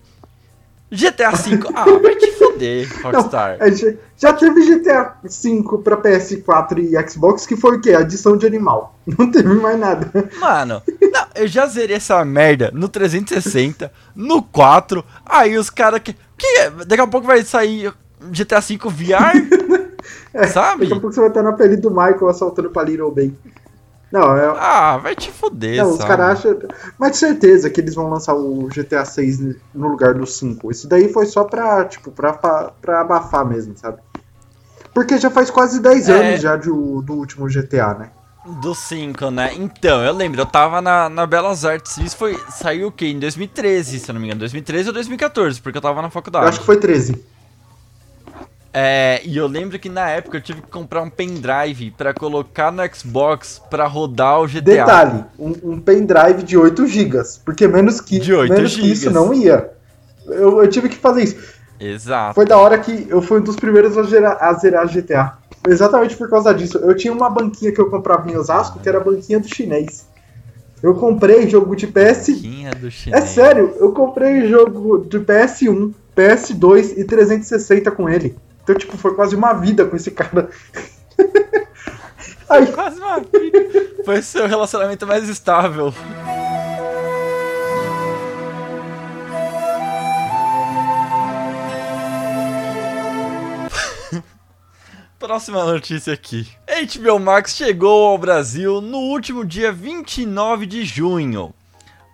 GTA 0.91 1.31
V. 1.33 1.59
Ah, 1.75 1.85
vai 2.01 2.15
te 2.15 2.31
fuder, 2.33 2.89
Rockstar. 3.03 3.59
Não, 3.59 3.75
já, 3.75 3.93
já 4.17 4.33
teve 4.33 4.65
GTA 4.65 5.17
V 5.23 5.79
pra 5.83 5.97
PS4 5.97 6.79
e 6.79 7.11
Xbox, 7.11 7.47
que 7.47 7.57
foi 7.57 7.77
o 7.77 7.81
quê? 7.81 7.93
Adição 7.93 8.37
de 8.37 8.47
animal. 8.47 8.97
Não 9.19 9.31
teve 9.31 9.53
mais 9.55 9.79
nada. 9.79 10.11
Mano, 10.39 10.83
não, 11.13 11.27
eu 11.35 11.47
já 11.47 11.67
zerei 11.67 11.97
essa 11.97 12.25
merda 12.25 12.71
no 12.73 12.89
360, 12.89 13.93
no 14.15 14.43
4. 14.43 15.05
Aí 15.25 15.57
os 15.57 15.71
caras 15.71 16.01
que. 16.01 16.15
que 16.37 16.71
daqui 16.87 17.01
a 17.01 17.07
pouco 17.07 17.27
vai 17.27 17.43
sair 17.45 17.93
GTA 18.31 18.61
V 18.61 18.79
VR? 18.89 19.87
É, 20.33 20.47
sabe? 20.47 20.83
Daqui 20.85 20.93
a 20.93 21.01
pouco 21.01 21.15
você 21.15 21.21
vai 21.21 21.31
estar 21.31 21.43
na 21.43 21.55
pele 21.55 21.79
do 21.79 21.91
Michael 21.91 22.29
assaltando 22.29 22.71
pra 22.71 22.83
Little 22.83 23.11
Ben. 23.11 23.37
Não, 24.19 24.37
é. 24.37 24.47
Ah, 24.59 24.97
vai 24.97 25.15
te 25.15 25.31
fuder, 25.31 25.77
Não, 25.83 25.91
os 25.91 25.97
sabe? 25.99 26.09
caras 26.09 26.39
acham. 26.39 26.57
Mas 26.99 27.13
de 27.13 27.17
certeza 27.19 27.69
que 27.69 27.81
eles 27.81 27.95
vão 27.95 28.09
lançar 28.09 28.35
o 28.35 28.69
GTA 28.69 29.05
6 29.05 29.39
no 29.75 29.89
lugar 29.89 30.15
do 30.15 30.27
5. 30.27 30.71
Isso 30.71 30.89
daí 30.89 31.13
foi 31.13 31.27
só 31.27 31.45
pra, 31.45 31.85
tipo, 31.85 32.11
pra, 32.11 32.33
pra 32.33 33.01
abafar 33.01 33.45
mesmo, 33.45 33.77
sabe? 33.77 33.99
Porque 34.95 35.19
já 35.19 35.29
faz 35.31 35.51
quase 35.51 35.81
10 35.81 36.09
É. 36.09 36.13
anos 36.29 36.41
já 36.41 36.57
de, 36.57 36.71
o- 36.71 37.03
do 37.03 37.15
último 37.15 37.47
GTA, 37.49 37.95
né? 37.95 38.11
Do 38.63 38.75
5, 38.75 39.31
né? 39.31 39.51
Então, 39.57 40.03
eu 40.05 40.13
lembro, 40.15 40.41
eu 40.41 40.47
tava 40.47 40.81
na, 40.81 41.09
na 41.09 41.27
Belas 41.27 41.65
Artes. 41.65 41.97
Isso 41.99 42.17
foi. 42.17 42.39
Saiu 42.49 42.89
o 42.89 42.93
quê? 42.93 43.07
Em 43.09 43.19
2013, 43.19 43.99
se 43.99 44.09
eu 44.09 44.13
não 44.15 44.21
me 44.21 44.27
engano. 44.29 44.39
2013 44.39 44.89
ou 44.89 44.95
2014, 44.95 45.61
porque 45.61 45.77
eu 45.79 45.83
tava 45.83 46.01
na 46.01 46.07
Eu 46.07 46.13
faculdade. 46.13 46.47
acho 46.47 46.61
que 46.61 46.65
foi 46.67 46.77
13. 46.77 47.23
É, 48.79 49.23
e 49.25 49.35
eu 49.39 49.47
lembro 49.47 49.79
que 49.79 49.89
na 49.89 50.07
época 50.11 50.37
eu 50.37 50.41
tive 50.43 50.61
que 50.61 50.69
comprar 50.71 51.01
um 51.01 51.09
pendrive 51.09 51.93
pra 51.93 52.13
colocar 52.13 52.71
no 52.71 52.83
Xbox 52.95 53.59
pra 53.71 53.87
rodar 53.87 54.39
o 54.43 54.47
GTA. 54.47 54.61
Detalhe, 54.61 55.25
um, 55.39 55.55
um 55.65 55.81
pendrive 55.81 56.43
de 56.43 56.59
8 56.59 56.87
GB. 56.87 57.23
Porque 57.43 57.67
menos 57.67 58.03
que, 58.03 58.19
De 58.19 58.35
8 58.35 58.53
menos 58.53 58.77
que 58.77 58.83
isso 58.93 59.01
gigas. 59.09 59.15
não 59.15 59.33
ia. 59.33 59.71
Eu, 60.27 60.61
eu 60.63 60.69
tive 60.69 60.91
que 60.91 60.97
fazer 60.97 61.23
isso. 61.23 61.37
Exato. 61.81 62.35
Foi 62.35 62.45
da 62.45 62.59
hora 62.59 62.79
que 62.79 63.07
eu 63.09 63.23
fui 63.23 63.39
um 63.39 63.43
dos 63.43 63.57
primeiros 63.57 63.97
a, 63.97 64.03
gerar- 64.03 64.37
a 64.41 64.53
zerar 64.53 64.87
GTA. 64.89 65.39
Exatamente 65.67 66.15
por 66.15 66.29
causa 66.29 66.53
disso. 66.53 66.77
Eu 66.77 66.95
tinha 66.95 67.13
uma 67.15 67.31
banquinha 67.31 67.73
que 67.73 67.81
eu 67.81 67.89
comprava 67.89 68.31
em 68.31 68.37
Osasco, 68.37 68.79
que 68.79 68.89
era 68.89 68.99
a 68.99 69.05
banquinha 69.05 69.41
do 69.41 69.49
chinês. 69.49 70.07
Eu 70.83 70.95
comprei 70.95 71.49
jogo 71.49 71.75
de 71.75 71.87
PS. 71.87 72.27
Quinha 72.27 72.73
do 72.73 72.89
É 72.89 72.91
chinês. 72.91 73.25
sério, 73.31 73.75
eu 73.81 73.93
comprei 73.93 74.47
jogo 74.47 74.99
de 75.09 75.19
PS1, 75.19 75.93
PS2 76.15 76.93
e 76.99 77.05
360 77.05 77.91
com 77.91 78.07
ele. 78.09 78.37
Então, 78.67 78.75
tipo, 78.75 78.99
foi 78.99 79.15
quase 79.15 79.37
uma 79.37 79.53
vida 79.53 79.87
com 79.87 79.95
esse 79.95 80.11
cara. 80.11 80.51
Aí, 82.51 82.67
Quase 82.73 82.99
uma 82.99 83.21
vida. 83.21 84.03
Foi 84.05 84.21
seu 84.21 84.49
relacionamento 84.49 85.07
mais 85.07 85.29
estável. 85.29 85.95
Próxima 95.17 95.65
notícia 95.65 96.13
aqui. 96.13 96.49
HBO 96.67 97.21
Max 97.21 97.55
chegou 97.55 98.09
ao 98.09 98.19
Brasil 98.19 98.81
no 98.81 98.99
último 98.99 99.45
dia 99.45 99.71
29 99.71 100.67
de 100.67 100.85
junho. 100.85 101.55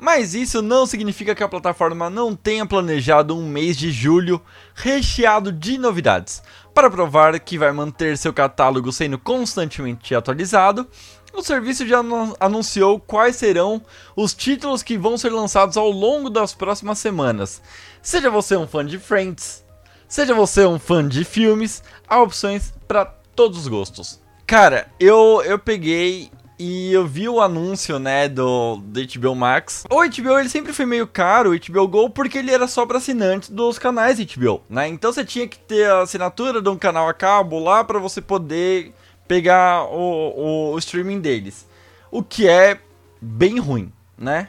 Mas 0.02 0.34
isso 0.34 0.60
não 0.60 0.84
significa 0.84 1.32
que 1.32 1.44
a 1.44 1.48
plataforma 1.48 2.10
não 2.10 2.34
tenha 2.34 2.66
planejado 2.66 3.38
um 3.38 3.46
mês 3.46 3.76
de 3.76 3.92
julho 3.92 4.42
recheado 4.74 5.52
de 5.52 5.78
novidades. 5.78 6.42
Para 6.74 6.90
provar 6.90 7.38
que 7.38 7.56
vai 7.56 7.70
manter 7.70 8.18
seu 8.18 8.32
catálogo 8.32 8.90
sendo 8.90 9.16
constantemente 9.16 10.12
atualizado, 10.12 10.88
o 11.32 11.40
serviço 11.40 11.86
já 11.86 11.98
anu- 11.98 12.34
anunciou 12.40 12.98
quais 12.98 13.36
serão 13.36 13.80
os 14.16 14.34
títulos 14.34 14.82
que 14.82 14.98
vão 14.98 15.16
ser 15.16 15.30
lançados 15.30 15.76
ao 15.76 15.88
longo 15.88 16.28
das 16.28 16.52
próximas 16.52 16.98
semanas. 16.98 17.62
Seja 18.02 18.28
você 18.28 18.56
um 18.56 18.66
fã 18.66 18.84
de 18.84 18.98
Friends, 18.98 19.64
seja 20.08 20.34
você 20.34 20.66
um 20.66 20.80
fã 20.80 21.06
de 21.06 21.22
filmes, 21.24 21.80
há 22.08 22.20
opções 22.20 22.74
para 22.88 23.04
todos 23.36 23.60
os 23.60 23.68
gostos. 23.68 24.20
Cara, 24.48 24.88
eu, 24.98 25.40
eu 25.44 25.60
peguei 25.60 26.28
e 26.62 26.92
eu 26.92 27.04
vi 27.04 27.28
o 27.28 27.40
anúncio, 27.40 27.98
né, 27.98 28.28
do, 28.28 28.76
do 28.76 29.00
HBO 29.00 29.34
Max. 29.34 29.84
O 29.90 29.96
HBO 29.96 30.38
ele 30.38 30.48
sempre 30.48 30.72
foi 30.72 30.86
meio 30.86 31.08
caro, 31.08 31.50
o 31.50 31.58
HBO 31.58 31.88
Go, 31.88 32.10
porque 32.10 32.38
ele 32.38 32.52
era 32.52 32.68
só 32.68 32.86
para 32.86 32.98
assinantes 32.98 33.50
dos 33.50 33.80
canais 33.80 34.18
HBO, 34.20 34.62
né? 34.70 34.86
Então 34.86 35.12
você 35.12 35.24
tinha 35.24 35.48
que 35.48 35.58
ter 35.58 35.90
a 35.90 36.02
assinatura 36.02 36.62
de 36.62 36.68
um 36.68 36.78
canal 36.78 37.08
a 37.08 37.14
cabo 37.14 37.58
lá 37.58 37.82
para 37.82 37.98
você 37.98 38.20
poder 38.20 38.94
pegar 39.26 39.86
o, 39.86 40.70
o, 40.70 40.72
o 40.74 40.78
streaming 40.78 41.20
deles. 41.20 41.66
O 42.12 42.22
que 42.22 42.48
é 42.48 42.78
bem 43.20 43.58
ruim, 43.58 43.92
né? 44.16 44.48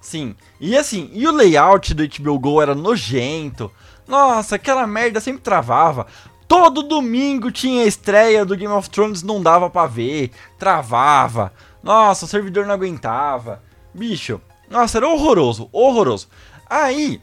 Sim. 0.00 0.34
E 0.58 0.74
assim, 0.74 1.10
e 1.12 1.28
o 1.28 1.32
layout 1.32 1.92
do 1.92 2.08
HBO 2.08 2.38
Go 2.38 2.62
era 2.62 2.74
nojento. 2.74 3.70
Nossa, 4.08 4.56
aquela 4.56 4.86
merda 4.86 5.20
sempre 5.20 5.42
travava. 5.42 6.06
Todo 6.52 6.82
domingo 6.82 7.50
tinha 7.50 7.86
estreia 7.86 8.44
do 8.44 8.54
Game 8.54 8.74
of 8.74 8.90
Thrones, 8.90 9.22
não 9.22 9.42
dava 9.42 9.70
pra 9.70 9.86
ver, 9.86 10.30
travava. 10.58 11.50
Nossa, 11.82 12.26
o 12.26 12.28
servidor 12.28 12.66
não 12.66 12.74
aguentava. 12.74 13.62
Bicho, 13.94 14.38
nossa, 14.68 14.98
era 14.98 15.08
horroroso, 15.08 15.70
horroroso. 15.72 16.28
Aí, 16.68 17.22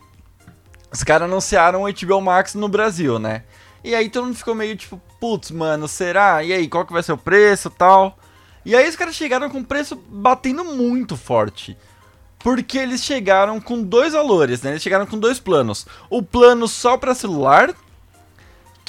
os 0.92 1.04
caras 1.04 1.30
anunciaram 1.30 1.84
o 1.84 1.94
HBO 1.94 2.20
Max 2.20 2.56
no 2.56 2.68
Brasil, 2.68 3.20
né? 3.20 3.44
E 3.84 3.94
aí 3.94 4.10
todo 4.10 4.26
mundo 4.26 4.36
ficou 4.36 4.56
meio 4.56 4.76
tipo, 4.76 5.00
putz, 5.20 5.52
mano, 5.52 5.88
será? 5.88 6.44
E 6.44 6.52
aí, 6.52 6.68
qual 6.68 6.84
que 6.84 6.92
vai 6.92 7.04
ser 7.04 7.12
o 7.12 7.18
preço 7.18 7.70
tal? 7.70 8.18
E 8.66 8.76
aí 8.76 8.90
os 8.90 8.96
caras 8.96 9.14
chegaram 9.14 9.48
com 9.48 9.64
preço 9.64 9.96
batendo 9.96 10.66
muito 10.66 11.16
forte. 11.16 11.78
Porque 12.40 12.80
eles 12.80 13.04
chegaram 13.04 13.62
com 13.62 13.84
dois 13.84 14.14
valores, 14.14 14.64
né? 14.64 14.72
Eles 14.72 14.82
chegaram 14.82 15.06
com 15.06 15.20
dois 15.20 15.40
planos. 15.40 15.86
O 16.10 16.24
plano 16.24 16.68
só 16.68 16.98
para 16.98 17.14
celular, 17.14 17.76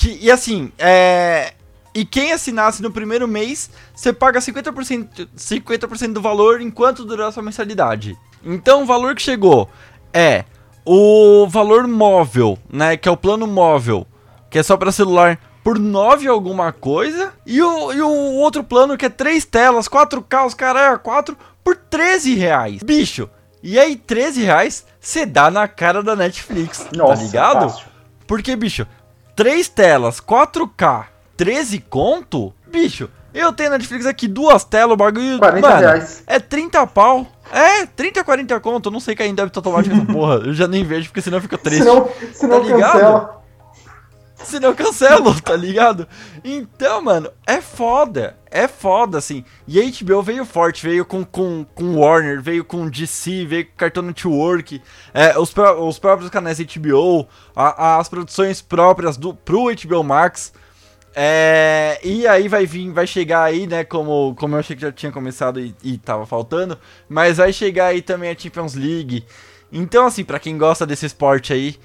que 0.01 0.19
e 0.21 0.31
assim, 0.31 0.73
é 0.79 1.53
e 1.95 2.05
quem 2.05 2.33
assinasse 2.33 2.81
no 2.83 2.91
primeiro 2.91 3.27
mês, 3.27 3.69
você 3.95 4.13
paga 4.13 4.39
50%, 4.39 5.29
50 5.37 6.09
do 6.09 6.23
valor 6.23 6.61
enquanto 6.61 7.05
durar 7.05 7.29
a 7.29 7.33
sua 7.33 7.43
mensalidade. 7.43 8.17
Então 8.45 8.83
o 8.83 8.87
valor 8.87 9.15
que 9.15 9.21
chegou 9.21 9.69
é 10.15 10.45
o 10.87 11.47
valor 11.49 11.87
móvel, 11.87 12.59
né, 12.73 12.97
que 12.97 13.09
é 13.09 13.13
o 13.13 13.17
plano 13.17 13.47
móvel, 13.47 14.07
que 14.49 14.59
é 14.59 14.63
só 14.63 14.77
para 14.77 14.93
celular 14.93 15.39
por 15.63 15.79
9 15.79 16.27
alguma 16.27 16.73
coisa, 16.73 17.35
e 17.45 17.61
o, 17.61 17.93
e 17.93 18.01
o 18.01 18.09
outro 18.37 18.65
plano 18.65 18.97
que 18.97 19.05
é 19.05 19.11
3 19.11 19.45
telas, 19.45 19.89
4K, 19.89 20.47
os 20.47 20.55
caras 20.55 20.99
4 21.03 21.37
por 21.63 21.77
13 21.77 22.35
reais. 22.37 22.83
Bicho, 22.83 23.29
e 23.63 23.79
aí 23.79 23.97
13 23.97 24.45
reais 24.45 24.87
você 24.99 25.27
dá 25.27 25.51
na 25.51 25.69
cara 25.69 26.03
da 26.03 26.17
Netflix, 26.17 26.87
Nossa, 26.97 27.17
tá 27.17 27.23
ligado? 27.23 27.69
fácil. 27.69 27.91
Porque, 28.27 28.55
bicho, 28.55 28.87
3 29.41 29.69
telas, 29.71 30.21
4K, 30.21 31.07
13 31.35 31.79
conto? 31.89 32.53
Bicho, 32.67 33.09
eu 33.33 33.51
tenho 33.55 33.71
Netflix 33.71 34.05
aqui, 34.05 34.29
duas 34.29 34.65
telas, 34.65 34.93
o 34.93 34.97
bagulho. 34.99 35.39
40 35.39 35.67
mano, 35.67 35.81
reais. 35.81 36.23
É 36.27 36.39
30 36.39 36.87
pau. 36.87 37.27
É, 37.51 37.87
30, 37.87 38.23
40 38.23 38.61
conto. 38.61 38.91
Eu 38.91 38.93
não 38.93 39.01
sei 39.01 39.15
cair 39.15 39.31
em 39.31 39.35
débito 39.35 39.59
automático 39.59 39.97
essa 39.97 40.05
porra. 40.05 40.35
Eu 40.45 40.53
já 40.53 40.69
nem 40.69 40.85
vejo, 40.85 41.09
porque 41.09 41.23
senão 41.23 41.41
fica 41.41 41.57
triste. 41.57 41.85
senão, 41.85 42.07
senão 42.35 42.61
Tá 42.61 42.67
ligado? 42.67 42.93
cancela. 42.93 43.40
Senão 44.45 44.71
eu 44.71 44.75
cancelo, 44.75 45.39
tá 45.41 45.55
ligado? 45.55 46.09
Então, 46.43 47.03
mano, 47.03 47.31
é 47.47 47.61
foda. 47.61 48.37
É 48.51 48.67
foda, 48.67 49.19
assim. 49.19 49.45
E 49.67 49.79
a 49.81 49.85
HBO 49.85 50.23
veio 50.23 50.45
forte, 50.45 50.83
veio 50.87 51.05
com, 51.05 51.25
com, 51.25 51.65
com 51.75 51.99
Warner, 52.01 52.43
veio 52.43 52.65
com 52.65 52.89
DC, 52.89 53.45
veio 53.47 53.67
com 53.67 53.73
Cartoon 53.77 54.03
Network, 54.03 54.83
é, 55.15 55.39
os, 55.39 55.55
os 55.81 55.99
próprios 55.99 56.31
canais 56.31 56.59
HBO, 56.59 57.29
a- 57.55 57.99
as 57.99 58.09
produções 58.09 58.61
próprias 58.61 59.17
do, 59.17 59.33
pro 59.35 59.67
HBO 59.87 60.03
Max. 60.03 60.53
É, 61.15 61.99
e 62.05 62.27
aí 62.27 62.47
vai 62.49 62.67
vir, 62.67 62.91
vai 62.93 63.07
chegar 63.07 63.43
aí, 63.43 63.67
né? 63.67 63.85
Como, 63.85 64.35
como 64.37 64.55
eu 64.55 64.61
achei 64.61 64.77
que 64.77 64.83
já 64.83 64.93
tinha 64.93 65.11
começado 65.13 65.61
e, 65.61 65.75
e 65.83 65.99
tava 65.99 66.25
faltando, 66.25 66.79
mas 67.09 67.37
vai 67.39 67.53
chegar 67.53 67.87
aí 67.87 68.01
também 68.01 68.31
a 68.31 68.39
Champions 68.39 68.75
League. 68.75 69.25
Então, 69.73 70.07
assim, 70.07 70.25
pra 70.25 70.39
quem 70.41 70.57
gosta 70.59 70.85
desse 70.87 71.07
esporte 71.07 71.53
aí, 71.53 71.77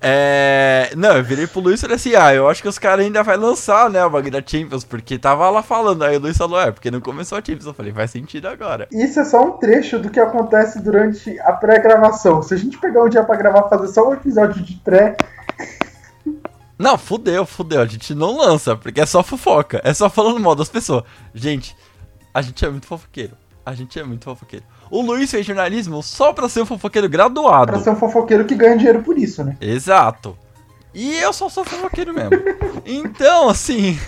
é. 0.00 0.92
Não, 0.96 1.16
eu 1.16 1.24
virei 1.24 1.46
pro 1.46 1.60
Luiz 1.60 1.80
e 1.80 1.82
falei 1.82 1.96
assim: 1.96 2.14
ah, 2.14 2.34
eu 2.34 2.48
acho 2.48 2.62
que 2.62 2.68
os 2.68 2.78
caras 2.78 3.04
ainda 3.04 3.22
vai 3.22 3.36
lançar, 3.36 3.90
né, 3.90 4.04
o 4.04 4.10
bagulho 4.10 4.32
da 4.32 4.42
Champions, 4.44 4.84
porque 4.84 5.18
tava 5.18 5.48
lá 5.50 5.62
falando. 5.62 6.04
Aí 6.04 6.16
o 6.16 6.20
Luiz 6.20 6.36
falou: 6.36 6.60
é, 6.60 6.70
porque 6.70 6.90
não 6.90 7.00
começou 7.00 7.36
a 7.36 7.40
Champions. 7.40 7.66
Eu 7.66 7.74
falei: 7.74 7.92
faz 7.92 8.10
sentido 8.10 8.46
agora. 8.46 8.86
Isso 8.92 9.18
é 9.18 9.24
só 9.24 9.42
um 9.44 9.52
trecho 9.52 9.98
do 9.98 10.10
que 10.10 10.20
acontece 10.20 10.80
durante 10.80 11.38
a 11.40 11.52
pré-gravação. 11.52 12.42
Se 12.42 12.54
a 12.54 12.56
gente 12.56 12.78
pegar 12.78 13.02
um 13.02 13.08
dia 13.08 13.24
pra 13.24 13.36
gravar, 13.36 13.68
fazer 13.68 13.88
só 13.88 14.08
um 14.08 14.14
episódio 14.14 14.62
de 14.62 14.74
pré, 14.76 15.16
Não, 16.78 16.96
fudeu, 16.96 17.44
fudeu. 17.44 17.80
A 17.80 17.86
gente 17.86 18.14
não 18.14 18.36
lança, 18.36 18.76
porque 18.76 19.00
é 19.00 19.06
só 19.06 19.22
fofoca. 19.22 19.80
É 19.82 19.92
só 19.92 20.08
falando 20.08 20.38
mal 20.38 20.54
das 20.54 20.68
pessoas. 20.68 21.02
Gente, 21.34 21.76
a 22.32 22.40
gente 22.40 22.64
é 22.64 22.70
muito 22.70 22.86
fofoqueiro. 22.86 23.36
A 23.68 23.74
gente 23.74 24.00
é 24.00 24.02
muito 24.02 24.24
fofoqueiro. 24.24 24.64
O 24.90 25.02
Luiz 25.02 25.30
fez 25.30 25.44
jornalismo 25.44 26.02
só 26.02 26.32
pra 26.32 26.48
ser 26.48 26.62
um 26.62 26.64
fofoqueiro 26.64 27.06
graduado. 27.06 27.72
Pra 27.72 27.80
ser 27.82 27.90
um 27.90 27.96
fofoqueiro 27.96 28.46
que 28.46 28.54
ganha 28.54 28.78
dinheiro 28.78 29.02
por 29.02 29.18
isso, 29.18 29.44
né? 29.44 29.58
Exato. 29.60 30.38
E 30.94 31.18
eu 31.18 31.34
só 31.34 31.50
sou 31.50 31.66
fofoqueiro 31.66 32.14
mesmo. 32.14 32.30
Então, 32.86 33.50
assim. 33.50 34.00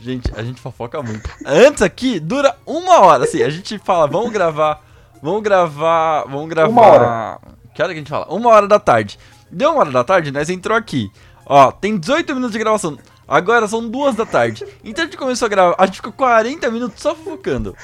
Gente, 0.00 0.32
a 0.34 0.42
gente 0.42 0.58
fofoca 0.58 1.02
muito. 1.02 1.28
Antes 1.44 1.82
aqui 1.82 2.18
dura 2.18 2.56
uma 2.64 3.00
hora, 3.00 3.24
assim. 3.24 3.42
A 3.42 3.50
gente 3.50 3.78
fala, 3.78 4.06
vamos 4.06 4.32
gravar. 4.32 4.82
Vamos 5.22 5.42
gravar. 5.42 6.22
Vamos 6.22 6.48
gravar. 6.48 6.70
Uma 6.70 6.86
hora. 6.86 7.38
Que 7.74 7.82
hora 7.82 7.92
que 7.92 7.98
a 7.98 8.00
gente 8.00 8.08
fala? 8.08 8.26
Uma 8.32 8.48
hora 8.48 8.66
da 8.66 8.78
tarde. 8.78 9.18
Deu 9.50 9.72
uma 9.72 9.80
hora 9.80 9.90
da 9.90 10.02
tarde, 10.02 10.32
nós 10.32 10.48
entrou 10.48 10.74
aqui. 10.74 11.12
Ó, 11.44 11.70
tem 11.70 11.98
18 11.98 12.34
minutos 12.34 12.52
de 12.52 12.58
gravação. 12.58 12.96
Agora 13.28 13.68
são 13.68 13.86
duas 13.86 14.16
da 14.16 14.24
tarde. 14.24 14.64
Então 14.82 15.04
a 15.04 15.06
gente 15.06 15.18
começou 15.18 15.44
a 15.44 15.48
gravar. 15.50 15.74
A 15.76 15.84
gente 15.84 15.96
ficou 15.96 16.12
40 16.14 16.70
minutos 16.70 17.02
só 17.02 17.14
fofocando. 17.14 17.76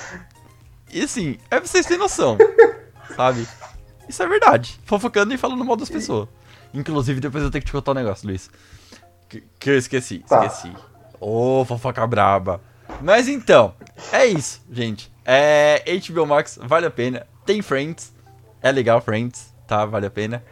E 0.95 1.03
assim, 1.03 1.37
é 1.51 1.59
pra 1.59 1.67
vocês 1.67 1.85
terem 1.85 1.99
noção. 1.99 2.39
sabe? 3.17 3.47
Isso 4.09 4.23
é 4.23 4.29
verdade. 4.29 4.81
Fofocando 4.85 5.35
e 5.35 5.37
falando 5.37 5.65
mal 5.65 5.75
das 5.75 5.91
pessoas. 5.91 6.29
Inclusive, 6.73 7.21
depois 7.21 7.43
eu 7.43 7.51
tenho 7.51 7.63
que 7.63 7.67
te 7.67 7.73
contar 7.73 7.91
um 7.91 7.95
negócio, 7.95 8.29
Luiz. 8.29 8.49
Que, 9.29 9.43
que 9.59 9.71
eu 9.71 9.77
esqueci. 9.77 10.21
Tá. 10.21 10.47
Esqueci. 10.47 10.73
Ô, 11.21 11.65
fofoca 11.65 12.07
braba. 12.07 12.61
Mas 13.01 13.27
então, 13.27 13.75
é 14.13 14.25
isso, 14.27 14.63
gente. 14.71 15.13
É 15.25 15.83
HBO 16.09 16.27
Max, 16.27 16.59
vale 16.63 16.87
a 16.87 16.91
pena. 16.91 17.27
Tem 17.45 17.61
Friends. 17.61 18.13
É 18.63 18.71
legal, 18.71 19.01
Friends, 19.01 19.53
tá? 19.67 19.85
Vale 19.85 20.07
a 20.07 20.11
pena. 20.11 20.45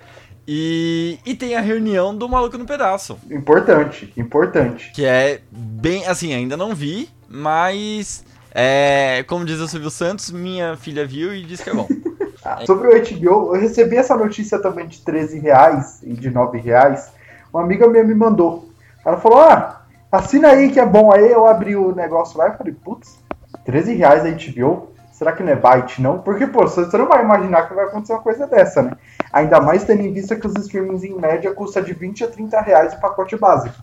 E, 0.47 1.21
e 1.25 1.37
tem 1.37 1.55
a 1.55 1.61
reunião 1.61 2.17
do 2.17 2.29
Maluco 2.29 2.59
no 2.59 2.65
Pedaço. 2.65 3.17
Importante, 3.31 4.13
importante. 4.17 4.91
Que 4.93 5.05
é 5.05 5.41
bem. 5.53 6.05
Assim, 6.07 6.35
ainda 6.35 6.57
não 6.57 6.75
vi, 6.75 7.09
mas. 7.29 8.25
É, 8.55 9.25
como 9.27 9.45
diz 9.45 9.59
o 9.61 9.69
Silvio 9.69 9.91
Santos, 9.91 10.31
minha 10.31 10.77
filha 10.77 11.07
viu 11.07 11.35
e 11.35 11.43
disse 11.43 11.65
que 11.65 11.71
é 11.71 11.75
bom. 11.75 11.89
Ah, 12.45 12.67
sobre 12.67 12.89
o 12.89 12.91
HBO, 12.91 13.55
eu 13.55 13.61
recebi 13.61 13.97
essa 13.97 14.17
notícia 14.17 14.59
também 14.59 14.89
de 14.89 15.01
13 15.03 15.39
reais 15.39 16.01
e 16.03 16.13
de 16.13 16.29
9 16.29 16.59
reais. 16.59 17.13
Uma 17.55 17.63
amiga 17.63 17.87
minha 17.87 18.03
me 18.03 18.17
mandou. 18.17 18.69
Ela 19.07 19.17
falou: 19.17 19.39
Ah, 19.39 19.83
assina 20.11 20.49
aí 20.49 20.73
que 20.73 20.81
é 20.81 20.85
bom. 20.85 21.13
Aí 21.13 21.31
eu 21.31 21.47
abri 21.47 21.77
o 21.77 21.95
negócio 21.95 22.37
lá 22.37 22.49
e 22.49 22.57
falei: 22.57 22.73
Putz, 22.73 23.17
13 23.65 23.95
reais 23.95 24.25
a 24.27 24.31
HBO? 24.31 24.93
Será 25.13 25.33
que 25.33 25.43
não 25.45 25.53
é 25.53 25.55
byte, 25.55 26.03
não? 26.03 26.19
Porque, 26.19 26.49
pô, 26.49 26.67
você 26.67 26.99
não 26.99 27.07
vai 27.07 27.23
imaginar 27.23 27.69
que 27.69 27.75
vai 27.75 27.85
acontecer 27.85 28.13
uma 28.13 28.23
coisa 28.23 28.45
dessa, 28.45 28.83
né? 28.83 28.97
Ainda 29.33 29.61
mais 29.61 29.85
tendo 29.85 30.03
em 30.03 30.13
vista 30.13 30.35
que 30.35 30.47
os 30.47 30.55
streamings 30.57 31.05
em 31.05 31.15
média 31.15 31.55
custa 31.55 31.81
de 31.81 31.93
20 31.93 32.25
a 32.25 32.29
30 32.29 32.61
reais 32.61 32.95
o 32.95 33.01
pacote 33.01 33.37
básico, 33.37 33.77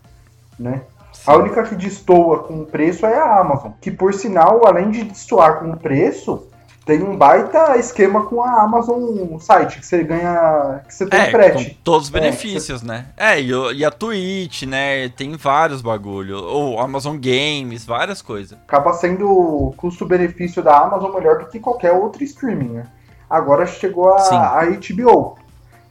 né? 0.58 0.82
A 1.26 1.36
única 1.36 1.62
que 1.64 1.74
destoa 1.74 2.44
com 2.44 2.60
o 2.62 2.66
preço 2.66 3.04
é 3.06 3.18
a 3.18 3.40
Amazon, 3.40 3.72
que 3.80 3.90
por 3.90 4.14
sinal, 4.14 4.66
além 4.66 4.90
de 4.90 5.04
destoar 5.04 5.58
com 5.60 5.70
o 5.70 5.76
preço, 5.76 6.46
tem 6.86 7.02
um 7.02 7.16
baita 7.16 7.76
esquema 7.78 8.24
com 8.24 8.42
a 8.42 8.62
Amazon 8.62 9.38
site, 9.38 9.78
que 9.78 9.86
você 9.86 10.02
ganha, 10.02 10.82
que 10.88 10.94
você 10.94 11.06
tem 11.06 11.20
É, 11.20 11.30
frete. 11.30 11.70
com 11.76 11.82
todos 11.84 12.08
os 12.08 12.14
É, 12.14 12.20
benefícios, 12.20 12.82
né? 12.82 13.06
É, 13.16 13.40
e, 13.40 13.50
e 13.74 13.84
a 13.84 13.90
Twitch, 13.90 14.62
né? 14.62 15.08
Tem 15.10 15.36
vários 15.36 15.82
bagulho. 15.82 16.38
Ou 16.42 16.80
Amazon 16.80 17.16
Games, 17.18 17.84
várias 17.84 18.22
coisas. 18.22 18.58
Acaba 18.66 18.92
sendo 18.94 19.28
o 19.30 19.74
custo-benefício 19.76 20.62
da 20.62 20.78
Amazon 20.78 21.12
melhor 21.14 21.38
do 21.38 21.46
que 21.46 21.60
qualquer 21.60 21.92
outro 21.92 22.24
streaming, 22.24 22.70
né? 22.70 22.86
Agora 23.28 23.66
chegou 23.66 24.18
Sim. 24.18 24.34
a, 24.36 24.60
a 24.60 24.64
HBO, 24.66 25.36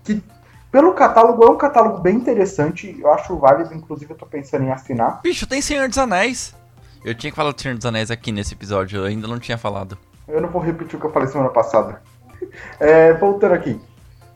que 0.04 0.22
pelo 0.72 0.94
catálogo 0.94 1.44
é 1.44 1.50
um 1.50 1.58
catálogo 1.58 2.00
bem 2.00 2.16
interessante, 2.16 2.96
eu 3.00 3.12
acho 3.12 3.38
válido, 3.38 3.74
inclusive 3.74 4.14
eu 4.14 4.18
tô 4.18 4.26
pensando 4.26 4.66
em 4.66 4.72
assinar. 4.72 5.22
Bicho, 5.22 5.48
tem 5.48 5.62
Senhor 5.62 5.88
dos 5.88 5.98
Anéis. 5.98 6.56
Eu 7.04 7.16
tinha 7.16 7.32
que 7.32 7.36
falar 7.36 7.52
do 7.52 7.62
Senhor 7.62 7.76
dos 7.76 7.86
Anéis 7.86 8.12
aqui 8.12 8.32
nesse 8.32 8.54
episódio, 8.54 9.00
eu 9.00 9.06
ainda 9.06 9.28
não 9.28 9.40
tinha 9.40 9.58
falado. 9.58 9.98
Eu 10.28 10.42
não 10.42 10.50
vou 10.50 10.62
repetir 10.62 10.96
o 10.96 11.00
que 11.00 11.06
eu 11.06 11.12
falei 11.12 11.28
semana 11.28 11.50
passada. 11.50 12.02
É, 12.80 13.12
voltando 13.14 13.54
aqui. 13.54 13.80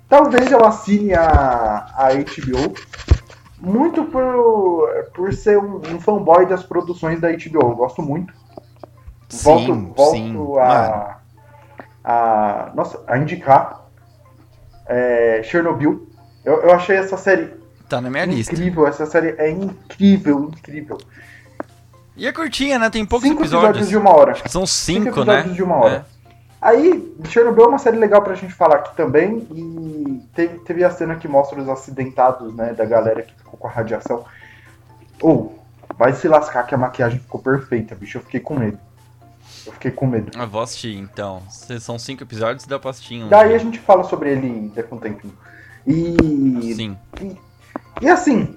Talvez 0.09 0.51
eu 0.51 0.63
assine 0.65 1.13
a, 1.13 1.87
a 1.95 2.09
HBO. 2.13 2.73
Muito 3.59 4.03
por, 4.03 5.09
por 5.15 5.33
ser 5.33 5.57
um, 5.57 5.77
um 5.77 6.01
fanboy 6.01 6.45
das 6.45 6.63
produções 6.63 7.21
da 7.21 7.31
HBO. 7.31 7.61
Eu 7.61 7.75
gosto 7.75 8.01
muito. 8.01 8.33
Volto, 9.41 9.73
sim, 9.73 9.93
volto 9.95 10.11
sim. 10.11 10.33
Mano, 10.33 10.59
a, 10.59 11.17
a. 12.03 12.71
Nossa, 12.75 13.01
a 13.07 13.17
indicar. 13.17 13.87
É, 14.85 15.41
Chernobyl. 15.43 16.09
Eu, 16.43 16.61
eu 16.61 16.71
achei 16.73 16.95
essa 16.97 17.17
série 17.17 17.49
tá 17.89 18.01
na 18.01 18.09
minha 18.09 18.25
lista. 18.25 18.53
incrível. 18.53 18.87
Essa 18.87 19.05
série 19.05 19.35
é 19.37 19.49
incrível, 19.49 20.51
incrível. 20.57 20.97
E 22.15 22.27
é 22.27 22.31
curtinha, 22.31 22.77
né? 22.77 22.89
Tem 22.89 23.05
poucos 23.05 23.27
Cinco 23.27 23.41
episódios. 23.41 23.69
episódios 23.69 23.89
de 23.89 23.97
uma 23.97 24.11
hora. 24.15 24.35
São 24.47 24.65
Cinco 24.65 25.05
cinco, 25.05 25.23
né? 25.25 25.33
episódios 25.33 25.55
de 25.55 25.63
uma 25.63 25.75
hora. 25.77 26.05
Aí, 26.61 27.13
Chernobyl 27.27 27.65
é 27.65 27.67
uma 27.67 27.77
série 27.79 27.97
legal 27.97 28.21
pra 28.21 28.35
gente 28.35 28.53
falar 28.53 28.75
aqui 28.77 28.95
também. 28.95 29.45
E 29.51 30.21
teve, 30.33 30.59
teve 30.59 30.83
a 30.83 30.91
cena 30.91 31.15
que 31.15 31.27
mostra 31.27 31.59
os 31.61 31.67
acidentados, 31.67 32.53
né? 32.55 32.73
Da 32.73 32.85
galera 32.85 33.21
que 33.21 33.33
ficou 33.35 33.57
com 33.59 33.67
a 33.67 33.71
radiação. 33.71 34.23
Ou, 35.21 35.59
vai 35.97 36.13
se 36.13 36.27
lascar 36.27 36.63
que 36.63 36.73
a 36.73 36.77
maquiagem 36.77 37.19
ficou 37.19 37.41
perfeita, 37.41 37.95
bicho. 37.95 38.17
Eu 38.17 38.21
fiquei 38.21 38.39
com 38.39 38.57
medo. 38.57 38.77
Eu 39.65 39.73
fiquei 39.73 39.91
com 39.91 40.05
medo. 40.07 40.37
É. 40.37 40.41
Eu 40.43 40.47
vou 40.47 40.61
assistir, 40.61 40.95
então. 40.97 41.41
São 41.79 41.97
cinco 41.99 42.23
episódios, 42.23 42.65
dá 42.65 42.79
pra 42.79 42.91
assistir 42.91 43.23
um. 43.23 43.29
Daí 43.29 43.53
a 43.53 43.57
gente 43.57 43.79
fala 43.79 44.03
sobre 44.03 44.31
ele 44.31 44.71
daqui 44.75 44.93
um 44.93 44.99
tempinho. 44.99 45.33
E. 45.85 46.73
Sim. 46.75 46.97
E 48.01 48.09
assim, 48.09 48.55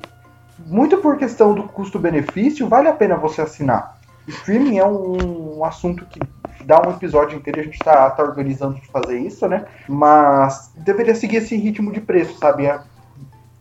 muito 0.67 0.99
por 0.99 1.17
questão 1.19 1.55
do 1.55 1.65
custo-benefício, 1.65 2.69
vale 2.69 2.89
a 2.89 2.93
pena 2.93 3.17
você 3.17 3.43
assinar. 3.43 3.99
Streaming 4.27 4.79
é 4.79 4.85
um, 4.85 5.59
um 5.59 5.65
assunto 5.65 6.05
que 6.07 6.19
dá 6.65 6.81
um 6.87 6.91
episódio 6.91 7.37
inteiro, 7.37 7.61
a 7.61 7.63
gente 7.63 7.79
tá, 7.79 8.11
tá 8.11 8.23
organizando 8.23 8.75
de 8.75 8.87
fazer 8.89 9.19
isso, 9.19 9.47
né? 9.47 9.67
Mas 9.89 10.73
deveria 10.77 11.15
seguir 11.15 11.37
esse 11.37 11.57
ritmo 11.57 11.93
de 11.93 12.01
preço, 12.01 12.39
sabe? 12.39 12.67
É 12.67 12.81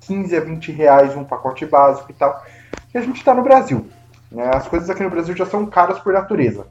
15 0.02 0.36
a 0.36 0.40
20 0.40 0.72
reais 0.72 1.16
um 1.16 1.24
pacote 1.24 1.66
básico 1.66 2.10
e 2.10 2.14
tal. 2.14 2.44
E 2.94 2.98
a 2.98 3.02
gente 3.02 3.24
tá 3.24 3.34
no 3.34 3.44
Brasil. 3.44 3.88
Né? 4.32 4.50
As 4.54 4.68
coisas 4.68 4.90
aqui 4.90 5.04
no 5.04 5.10
Brasil 5.10 5.36
já 5.36 5.46
são 5.46 5.66
caras 5.66 6.00
por 6.00 6.14
natureza. 6.14 6.68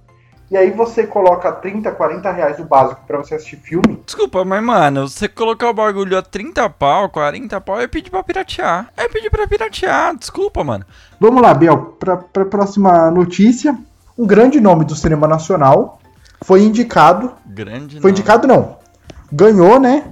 E 0.50 0.56
aí 0.56 0.70
você 0.70 1.06
coloca 1.06 1.50
30, 1.50 1.90
40 1.92 2.30
reais 2.30 2.58
o 2.60 2.64
básico 2.64 3.00
pra 3.06 3.18
você 3.18 3.34
assistir 3.34 3.56
filme. 3.56 4.02
Desculpa, 4.04 4.44
mas 4.44 4.62
mano, 4.62 5.08
você 5.08 5.26
colocar 5.26 5.70
o 5.70 5.74
bagulho 5.74 6.16
a 6.18 6.22
30 6.22 6.68
pau, 6.70 7.08
40 7.08 7.60
pau, 7.60 7.80
é 7.80 7.86
pedir 7.88 8.10
pra 8.10 8.22
piratear. 8.22 8.88
É 8.96 9.08
pedir 9.08 9.30
pra 9.30 9.48
piratear, 9.48 10.14
desculpa, 10.16 10.62
mano. 10.62 10.84
Vamos 11.18 11.42
lá, 11.42 11.52
Biel, 11.54 11.96
para 11.98 12.14
a 12.14 12.44
próxima 12.44 13.10
notícia. 13.10 13.76
Um 14.16 14.26
grande 14.26 14.60
nome 14.60 14.84
do 14.84 14.94
cinema 14.94 15.26
nacional 15.26 15.98
foi 16.42 16.62
indicado. 16.62 17.32
Grande 17.46 18.00
Foi 18.00 18.10
não. 18.10 18.16
indicado, 18.18 18.46
não. 18.46 18.78
Ganhou, 19.32 19.80
né? 19.80 20.10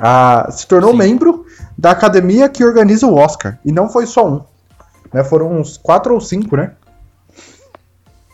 a- 0.00 0.48
se 0.52 0.64
tornou 0.66 0.92
Sim. 0.92 0.98
membro 0.98 1.44
da 1.76 1.90
academia 1.90 2.48
que 2.48 2.64
organiza 2.64 3.04
o 3.06 3.16
Oscar. 3.16 3.58
E 3.64 3.72
não 3.72 3.88
foi 3.88 4.06
só 4.06 4.28
um. 4.28 4.44
Né? 5.12 5.24
Foram 5.24 5.58
uns 5.58 5.76
quatro 5.76 6.14
ou 6.14 6.20
cinco, 6.20 6.56
né? 6.56 6.72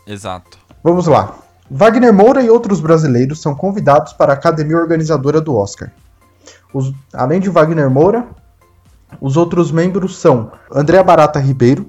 Exato. 0.05 0.57
Vamos 0.85 1.07
lá. 1.07 1.33
Wagner 1.67 2.13
Moura 2.13 2.43
e 2.43 2.49
outros 2.51 2.79
brasileiros 2.79 3.41
são 3.41 3.55
convidados 3.55 4.13
para 4.13 4.33
a 4.33 4.35
academia 4.35 4.77
organizadora 4.77 5.41
do 5.41 5.55
Oscar. 5.55 5.91
Os- 6.71 6.93
além 7.11 7.39
de 7.39 7.49
Wagner 7.49 7.89
Moura, 7.89 8.27
os 9.19 9.35
outros 9.35 9.71
membros 9.71 10.15
são 10.19 10.51
Andréa 10.71 11.03
Barata 11.03 11.39
Ribeiro, 11.39 11.87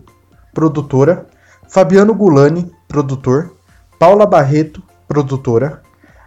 produtora, 0.54 1.26
Fabiano 1.68 2.14
Gulani, 2.14 2.72
produtor, 2.88 3.52
Paula 3.98 4.24
Barreto, 4.24 4.82
produtora, 5.06 5.82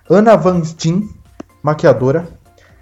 Ana 0.08 0.36
Van 0.36 0.64
Steen, 0.64 1.10
maquiadora, 1.64 2.28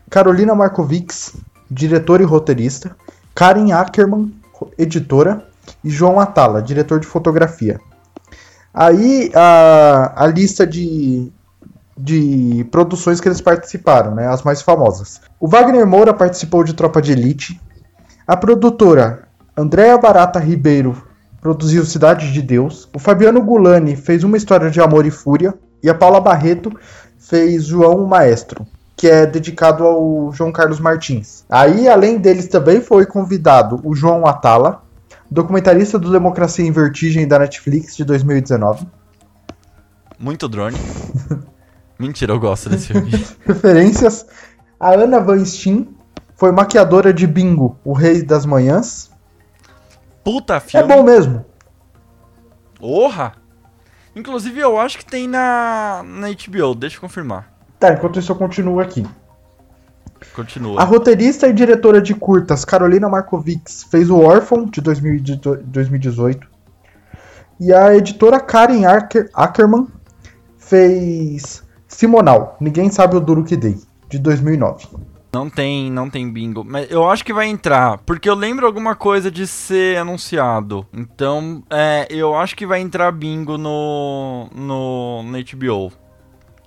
Carolina 0.09 0.53
Markovics, 0.53 1.33
diretora 1.71 2.23
e 2.23 2.25
roteirista, 2.25 2.93
Karen 3.33 3.71
Ackerman, 3.71 4.33
editora, 4.77 5.45
e 5.81 5.89
João 5.89 6.19
Atala, 6.19 6.61
diretor 6.61 6.99
de 6.99 7.07
fotografia. 7.07 7.79
Aí 8.79 9.31
a, 9.33 10.23
a 10.23 10.27
lista 10.27 10.67
de, 10.67 11.31
de 11.97 12.63
produções 12.69 13.19
que 13.19 13.27
eles 13.27 13.41
participaram, 13.41 14.13
né, 14.13 14.27
as 14.27 14.43
mais 14.43 14.61
famosas. 14.61 15.19
O 15.39 15.47
Wagner 15.47 15.87
Moura 15.87 16.13
participou 16.13 16.63
de 16.63 16.75
Tropa 16.75 17.01
de 17.01 17.11
Elite. 17.11 17.59
A 18.27 18.37
produtora 18.37 19.23
Andréa 19.57 19.97
Barata 19.97 20.37
Ribeiro 20.37 20.95
produziu 21.41 21.83
Cidade 21.87 22.31
de 22.31 22.39
Deus. 22.39 22.87
O 22.95 22.99
Fabiano 22.99 23.41
Gulani 23.41 23.95
fez 23.95 24.23
Uma 24.23 24.37
História 24.37 24.69
de 24.69 24.79
Amor 24.79 25.07
e 25.07 25.11
Fúria. 25.11 25.55
E 25.81 25.89
a 25.89 25.95
Paula 25.95 26.21
Barreto 26.21 26.71
fez 27.17 27.65
João 27.65 28.03
o 28.03 28.07
Maestro, 28.07 28.67
que 28.95 29.07
é 29.07 29.25
dedicado 29.25 29.83
ao 29.85 30.31
João 30.31 30.51
Carlos 30.51 30.79
Martins. 30.79 31.43
Aí, 31.49 31.89
além 31.89 32.19
deles, 32.19 32.47
também 32.47 32.79
foi 32.79 33.07
convidado 33.07 33.81
o 33.83 33.95
João 33.95 34.27
Atala, 34.27 34.83
documentarista 35.29 35.97
do 35.99 36.11
Democracia 36.11 36.65
em 36.65 36.71
Vertigem 36.71 37.27
da 37.27 37.39
Netflix 37.39 37.95
de 37.95 38.03
2019. 38.05 38.87
Muito 40.19 40.47
drone. 40.47 40.77
Mentira, 41.99 42.33
eu 42.33 42.39
gosto 42.39 42.69
desse 42.69 42.87
filme. 42.87 43.11
Referências: 43.45 44.25
a 44.79 44.91
Ana 44.93 45.19
Van 45.19 45.43
Steen 45.43 45.95
foi 46.35 46.51
maquiadora 46.51 47.13
de 47.13 47.25
Bingo, 47.25 47.77
o 47.83 47.93
Rei 47.93 48.21
das 48.23 48.45
Manhãs. 48.45 49.09
puta 50.23 50.55
É 50.55 50.59
filme. 50.59 50.87
bom 50.87 51.03
mesmo. 51.03 51.45
Porra! 52.79 53.33
Inclusive, 54.15 54.59
eu 54.59 54.79
acho 54.79 54.97
que 54.99 55.05
tem 55.05 55.27
na, 55.27 56.03
na 56.03 56.27
HBO, 56.29 56.73
deixa 56.75 56.97
eu 56.97 57.01
confirmar. 57.01 57.51
Tá, 57.79 57.93
enquanto 57.93 58.19
isso 58.19 58.31
eu 58.31 58.35
continuo 58.35 58.79
aqui. 58.79 59.05
Continua. 60.35 60.81
A 60.81 60.83
roteirista 60.83 61.47
e 61.47 61.53
diretora 61.53 62.01
de 62.01 62.13
curtas 62.13 62.63
Carolina 62.65 63.07
Markovics 63.09 63.83
fez 63.89 64.09
o 64.09 64.17
Órfão 64.17 64.65
de 64.65 64.81
2018. 64.81 66.47
E 67.59 67.73
a 67.73 67.95
editora 67.95 68.39
Karen 68.39 68.85
Acker- 68.85 69.29
Ackerman 69.33 69.87
fez 70.57 71.63
Simonal, 71.87 72.57
Ninguém 72.59 72.89
Sabe 72.91 73.15
o 73.15 73.19
Duro 73.19 73.43
Que 73.43 73.55
Dei, 73.55 73.77
de 74.09 74.19
2009. 74.19 74.87
Não 75.33 75.49
tem, 75.49 75.91
não 75.91 76.09
tem 76.09 76.31
bingo. 76.31 76.63
Mas 76.65 76.89
eu 76.89 77.07
acho 77.09 77.23
que 77.23 77.33
vai 77.33 77.47
entrar, 77.47 77.99
porque 77.99 78.29
eu 78.29 78.33
lembro 78.33 78.65
alguma 78.65 78.95
coisa 78.95 79.29
de 79.29 79.45
ser 79.45 79.97
anunciado. 79.97 80.85
Então, 80.93 81.63
é, 81.69 82.07
eu 82.09 82.35
acho 82.35 82.55
que 82.55 82.65
vai 82.65 82.79
entrar 82.79 83.11
bingo 83.11 83.57
no, 83.57 84.47
no, 84.55 85.23
no 85.23 85.37
HBO. 85.37 85.91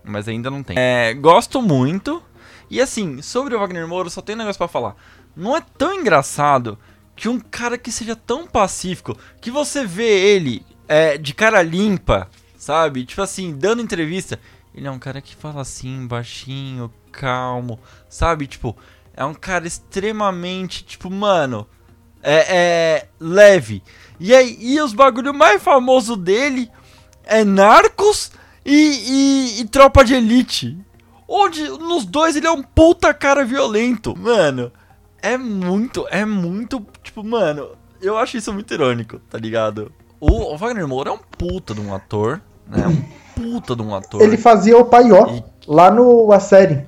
Mas 0.05 0.29
ainda 0.29 0.51
não 0.51 0.63
tem. 0.63 0.77
É, 0.79 1.13
gosto 1.15 1.61
muito. 1.61 2.23
E 2.71 2.81
assim, 2.81 3.21
sobre 3.21 3.55
o 3.55 3.59
Wagner 3.59 3.87
Moura, 3.89 4.09
só 4.09 4.23
tem 4.23 4.37
um 4.37 4.39
negócio 4.39 4.59
pra 4.59 4.69
falar. 4.69 4.95
Não 5.37 5.57
é 5.57 5.61
tão 5.77 5.93
engraçado 5.93 6.79
que 7.17 7.29
um 7.29 7.41
cara 7.41 7.77
que 7.77 7.91
seja 7.91 8.15
tão 8.15 8.47
pacífico, 8.47 9.19
que 9.41 9.51
você 9.51 9.85
vê 9.85 10.09
ele 10.09 10.65
é, 10.89 11.19
de 11.19 11.35
cara 11.35 11.61
limpa, 11.63 12.31
sabe? 12.57 13.05
Tipo 13.05 13.23
assim, 13.23 13.53
dando 13.53 13.83
entrevista. 13.83 14.41
Ele 14.75 14.87
é 14.87 14.91
um 14.91 14.99
cara 14.99 15.21
que 15.21 15.35
fala 15.35 15.63
assim, 15.63 16.07
baixinho, 16.07 16.93
calmo, 17.11 17.81
sabe? 18.09 18.47
Tipo, 18.47 18.77
é 19.15 19.25
um 19.25 19.35
cara 19.35 19.67
extremamente, 19.67 20.85
tipo, 20.85 21.11
mano, 21.11 21.67
é, 22.23 22.57
é 22.57 23.09
leve. 23.19 23.83
E 24.19 24.35
aí, 24.35 24.57
e 24.61 24.81
os 24.81 24.93
bagulho 24.93 25.35
mais 25.35 25.63
famoso 25.63 26.17
dele 26.17 26.71
é 27.25 27.45
Narcos 27.45 28.31
e, 28.65 28.75
e, 29.57 29.61
e 29.61 29.65
Tropa 29.67 30.05
de 30.05 30.15
Elite. 30.15 30.79
Onde 31.33 31.69
nos 31.69 32.05
dois 32.05 32.35
ele 32.35 32.49
é 32.49 32.51
um 32.51 32.61
puta 32.63 33.15
cara 33.15 33.45
violento. 33.45 34.19
Mano, 34.19 34.73
é 35.23 35.39
muito, 35.39 36.05
é 36.11 36.25
muito, 36.25 36.85
tipo, 37.05 37.23
mano, 37.23 37.71
eu 38.03 38.19
acho 38.19 38.37
isso 38.37 38.53
muito 38.53 38.75
irônico, 38.75 39.21
tá 39.31 39.39
ligado? 39.39 39.93
O, 40.19 40.53
o 40.53 40.57
Wagner 40.57 40.89
Moura 40.89 41.11
é 41.11 41.13
um 41.13 41.19
puta 41.19 41.73
de 41.73 41.81
um 41.81 41.95
ator, 41.95 42.41
né? 42.67 42.85
Um 42.87 43.03
puta 43.41 43.77
de 43.77 43.83
um 43.83 43.95
ator. 43.95 44.21
Ele 44.21 44.37
fazia 44.37 44.77
o 44.77 44.85
Paió 44.85 45.27
E- 45.29 45.45
lá 45.69 45.89
no 45.91 46.33
a 46.33 46.41
série. 46.41 46.85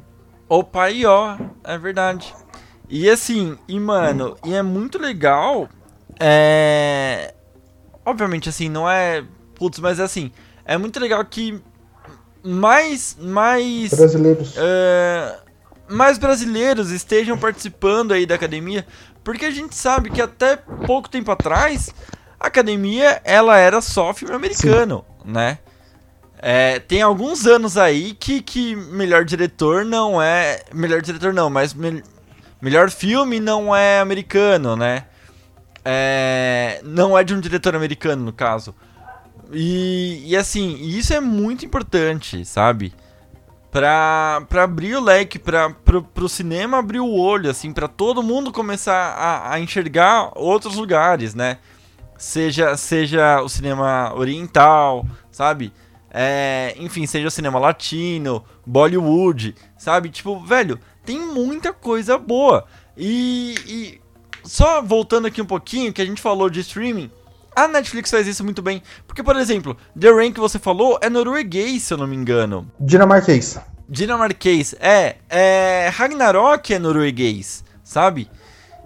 O 0.48 0.64
pai, 0.64 1.04
ó, 1.06 1.36
é 1.64 1.78
verdade. 1.78 2.34
E 2.90 3.08
assim, 3.08 3.56
e 3.68 3.78
mano, 3.80 4.36
e 4.44 4.52
é 4.52 4.62
muito 4.62 4.98
legal. 4.98 5.68
É. 6.20 7.32
Obviamente, 8.04 8.48
assim, 8.48 8.68
não 8.68 8.90
é. 8.90 9.24
Putz, 9.54 9.78
mas 9.78 9.98
é 9.98 10.02
assim. 10.02 10.30
É 10.64 10.76
muito 10.76 11.00
legal 11.00 11.24
que 11.24 11.58
mais. 12.44 13.16
Mais. 13.20 13.90
Brasileiros. 13.90 14.54
é, 14.56 15.36
mais 15.88 16.18
brasileiros 16.18 16.90
estejam 16.90 17.36
participando 17.38 18.12
aí 18.12 18.24
da 18.26 18.34
academia, 18.34 18.86
porque 19.22 19.44
a 19.44 19.50
gente 19.50 19.74
sabe 19.74 20.10
que 20.10 20.20
até 20.20 20.56
pouco 20.56 21.08
tempo 21.08 21.30
atrás 21.30 21.90
a 22.40 22.46
academia 22.46 23.20
ela 23.24 23.56
era 23.58 23.80
só 23.80 24.12
filme 24.14 24.34
americano, 24.34 25.04
né? 25.24 25.58
É, 26.44 26.80
tem 26.80 27.00
alguns 27.02 27.46
anos 27.46 27.78
aí 27.78 28.14
que, 28.14 28.42
que 28.42 28.74
melhor 28.74 29.24
diretor 29.24 29.84
não 29.84 30.20
é. 30.20 30.60
Melhor 30.74 31.00
diretor 31.00 31.32
não, 31.32 31.48
mas 31.48 31.72
mel- 31.72 32.02
melhor 32.60 32.90
filme 32.90 33.38
não 33.38 33.74
é 33.74 34.00
americano, 34.00 34.74
né? 34.74 35.04
É, 35.84 36.80
não 36.84 37.16
é 37.16 37.22
de 37.22 37.34
um 37.34 37.40
diretor 37.40 37.76
americano, 37.76 38.24
no 38.24 38.32
caso. 38.32 38.74
E, 39.50 40.22
e 40.26 40.36
assim, 40.36 40.76
isso 40.80 41.12
é 41.12 41.20
muito 41.20 41.64
importante, 41.64 42.44
sabe? 42.44 42.92
Pra, 43.70 44.44
pra 44.48 44.64
abrir 44.64 44.94
o 44.96 45.00
leque, 45.00 45.38
pra, 45.38 45.70
pro, 45.70 46.02
pro 46.02 46.28
cinema 46.28 46.78
abrir 46.78 47.00
o 47.00 47.10
olho, 47.10 47.50
assim, 47.50 47.72
pra 47.72 47.88
todo 47.88 48.22
mundo 48.22 48.52
começar 48.52 48.94
a, 48.94 49.54
a 49.54 49.60
enxergar 49.60 50.30
outros 50.34 50.76
lugares, 50.76 51.34
né? 51.34 51.58
Seja, 52.18 52.76
seja 52.76 53.40
o 53.42 53.48
cinema 53.48 54.12
oriental, 54.14 55.06
sabe? 55.30 55.72
É, 56.14 56.74
enfim, 56.78 57.06
seja 57.06 57.28
o 57.28 57.30
cinema 57.30 57.58
latino, 57.58 58.44
Bollywood, 58.66 59.54
sabe? 59.78 60.10
Tipo, 60.10 60.38
velho, 60.38 60.78
tem 61.04 61.18
muita 61.18 61.72
coisa 61.72 62.18
boa. 62.18 62.66
E, 62.96 63.54
e 63.66 64.00
só 64.44 64.82
voltando 64.82 65.26
aqui 65.26 65.40
um 65.40 65.46
pouquinho, 65.46 65.92
que 65.92 66.02
a 66.02 66.04
gente 66.04 66.20
falou 66.20 66.50
de 66.50 66.60
streaming, 66.60 67.10
a 67.54 67.68
Netflix 67.68 68.10
faz 68.10 68.26
isso 68.26 68.44
muito 68.44 68.62
bem. 68.62 68.82
Porque, 69.06 69.22
por 69.22 69.36
exemplo, 69.36 69.76
The 69.98 70.10
Rain 70.10 70.32
que 70.32 70.40
você 70.40 70.58
falou 70.58 70.98
é 71.00 71.08
norueguês, 71.08 71.82
se 71.82 71.94
eu 71.94 71.98
não 71.98 72.06
me 72.06 72.16
engano. 72.16 72.70
Dinamarquês. 72.78 73.58
Dinamarquês, 73.88 74.74
é, 74.80 75.16
é. 75.28 75.90
Ragnarok 75.92 76.72
é 76.72 76.78
norueguês, 76.78 77.64
sabe? 77.84 78.30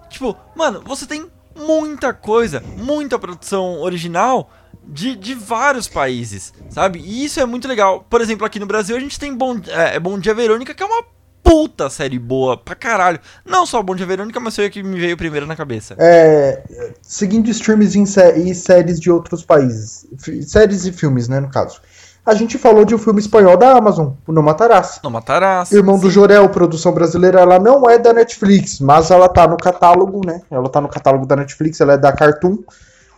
Tipo, 0.09 0.35
mano, 0.55 0.81
você 0.85 1.05
tem 1.05 1.29
muita 1.55 2.13
coisa, 2.13 2.61
muita 2.77 3.17
produção 3.17 3.79
original 3.79 4.51
de, 4.83 5.15
de 5.15 5.33
vários 5.33 5.87
países, 5.87 6.53
sabe? 6.69 6.99
E 6.99 7.25
isso 7.25 7.39
é 7.39 7.45
muito 7.45 7.67
legal. 7.67 8.05
Por 8.09 8.21
exemplo, 8.21 8.45
aqui 8.45 8.59
no 8.59 8.65
Brasil 8.65 8.95
a 8.95 8.99
gente 8.99 9.19
tem 9.19 9.33
Bom, 9.33 9.59
é, 9.67 9.99
Bom 9.99 10.19
Dia 10.19 10.33
Verônica, 10.33 10.73
que 10.73 10.83
é 10.83 10.85
uma 10.85 11.03
puta 11.47 11.89
série 11.89 12.19
boa 12.19 12.57
pra 12.57 12.75
caralho. 12.75 13.19
Não 13.45 13.65
só 13.65 13.81
Bom 13.81 13.95
Dia 13.95 14.05
Verônica, 14.05 14.39
mas 14.39 14.55
foi 14.55 14.65
a 14.65 14.69
que 14.69 14.83
me 14.83 14.99
veio 14.99 15.15
primeiro 15.15 15.45
na 15.45 15.55
cabeça. 15.55 15.95
É, 15.97 16.61
seguindo 17.01 17.49
streams 17.49 17.95
e 17.95 18.53
séries 18.53 18.99
de 18.99 19.09
outros 19.09 19.43
países. 19.43 20.05
Séries 20.45 20.85
e 20.85 20.91
filmes, 20.91 21.29
né, 21.29 21.39
no 21.39 21.49
caso. 21.49 21.79
A 22.25 22.33
gente 22.33 22.57
falou 22.57 22.83
de 22.83 22.93
um 22.93 22.97
filme 22.97 23.21
espanhol 23.21 23.55
da 23.55 23.71
Amazon, 23.77 24.09
o 24.27 24.33
Não 24.33 24.43
Matarás. 24.43 24.99
Não 25.01 25.09
matarás. 25.09 25.71
Irmão 25.71 25.97
do 25.97 26.09
Jorel, 26.09 26.49
produção 26.49 26.91
brasileira, 26.91 27.39
ela 27.39 27.57
não 27.57 27.89
é 27.89 27.97
da 27.97 28.11
Netflix, 28.11 28.81
mas 28.81 29.09
ela 29.09 29.29
tá 29.29 29.47
no 29.47 29.55
catálogo, 29.55 30.19
né? 30.25 30.41
Ela 30.51 30.67
tá 30.67 30.81
no 30.81 30.89
catálogo 30.89 31.25
da 31.25 31.37
Netflix, 31.37 31.79
ela 31.79 31.93
é 31.93 31.97
da 31.97 32.11
Cartoon, 32.11 32.57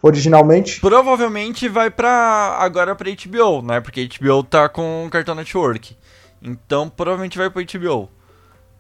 originalmente. 0.03 0.79
Provavelmente 0.79 1.67
vai 1.67 1.89
pra. 1.89 2.57
agora 2.59 2.95
pra 2.95 3.09
HBO, 3.09 3.63
né? 3.63 3.81
Porque 3.81 4.07
HBO 4.07 4.43
tá 4.43 4.69
com 4.69 5.07
o 5.07 5.09
Cartoon 5.09 5.33
Network. 5.33 5.97
Então 6.39 6.87
provavelmente 6.87 7.35
vai 7.35 7.49
pro 7.49 7.63
HBO. 7.65 8.18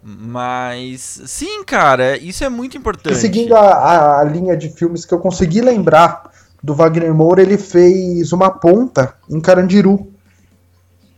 Mas. 0.01 1.21
Sim, 1.25 1.63
cara, 1.63 2.17
isso 2.17 2.43
é 2.43 2.49
muito 2.49 2.75
E 2.75 2.77
importante. 2.77 3.15
seguindo 3.17 3.55
a, 3.55 3.59
a- 3.61 4.21
a 4.21 4.23
linha 4.23 4.55
de 4.55 4.69
filmes 4.69 5.05
que 5.05 5.13
eu 5.13 5.19
consegui 5.19 5.61
lembrar 5.61 6.31
do 6.63 6.73
Wagner 6.73 7.13
Moura, 7.13 7.41
ele 7.41 7.57
fez 7.57 8.31
uma 8.31 8.49
ponta 8.49 9.13
em 9.29 9.39
Carandiru. 9.41 10.11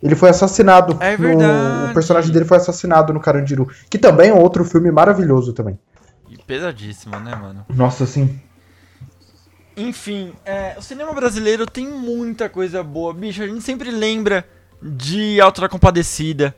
Ele 0.02 0.16
foi 0.16 0.30
assassinado. 0.30 0.98
É 1.00 1.12
no- 1.16 1.24
verdade. 1.24 1.92
o 1.92 1.94
personagem 1.94 2.32
dele 2.32 2.46
foi 2.46 2.58
assassinado 2.58 3.14
no 3.14 3.20
Carandiru. 3.20 3.70
Que 3.90 4.00
também 4.00 4.30
é 4.30 4.34
outro 4.34 4.66
filme 4.66 4.90
maravilhoso 4.92 5.54
também. 5.54 5.78
E 6.30 6.38
pesadíssimo, 6.38 7.20
né, 7.20 7.36
mano? 7.36 7.66
Nossa, 7.70 8.06
sim. 8.08 8.40
Enfim, 9.78 10.34
é, 10.46 10.76
o 10.78 10.82
cinema 10.82 11.14
brasileiro 11.14 11.66
tem 11.66 11.88
muita 11.88 12.50
coisa 12.50 12.84
boa. 12.84 13.14
Bicho, 13.14 13.42
a 13.44 13.48
gente 13.48 13.62
sempre 13.62 13.90
lembra 13.92 14.46
de 14.82 15.40
Alto 15.40 15.62
da 15.62 15.70
Compadecida. 15.70 16.54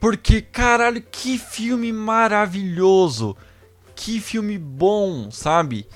Porque, 0.00 0.40
caralho, 0.40 1.02
que 1.02 1.38
filme 1.38 1.92
maravilhoso. 1.92 3.36
Que 3.94 4.18
filme 4.18 4.56
bom, 4.56 5.30
sabe? 5.30 5.86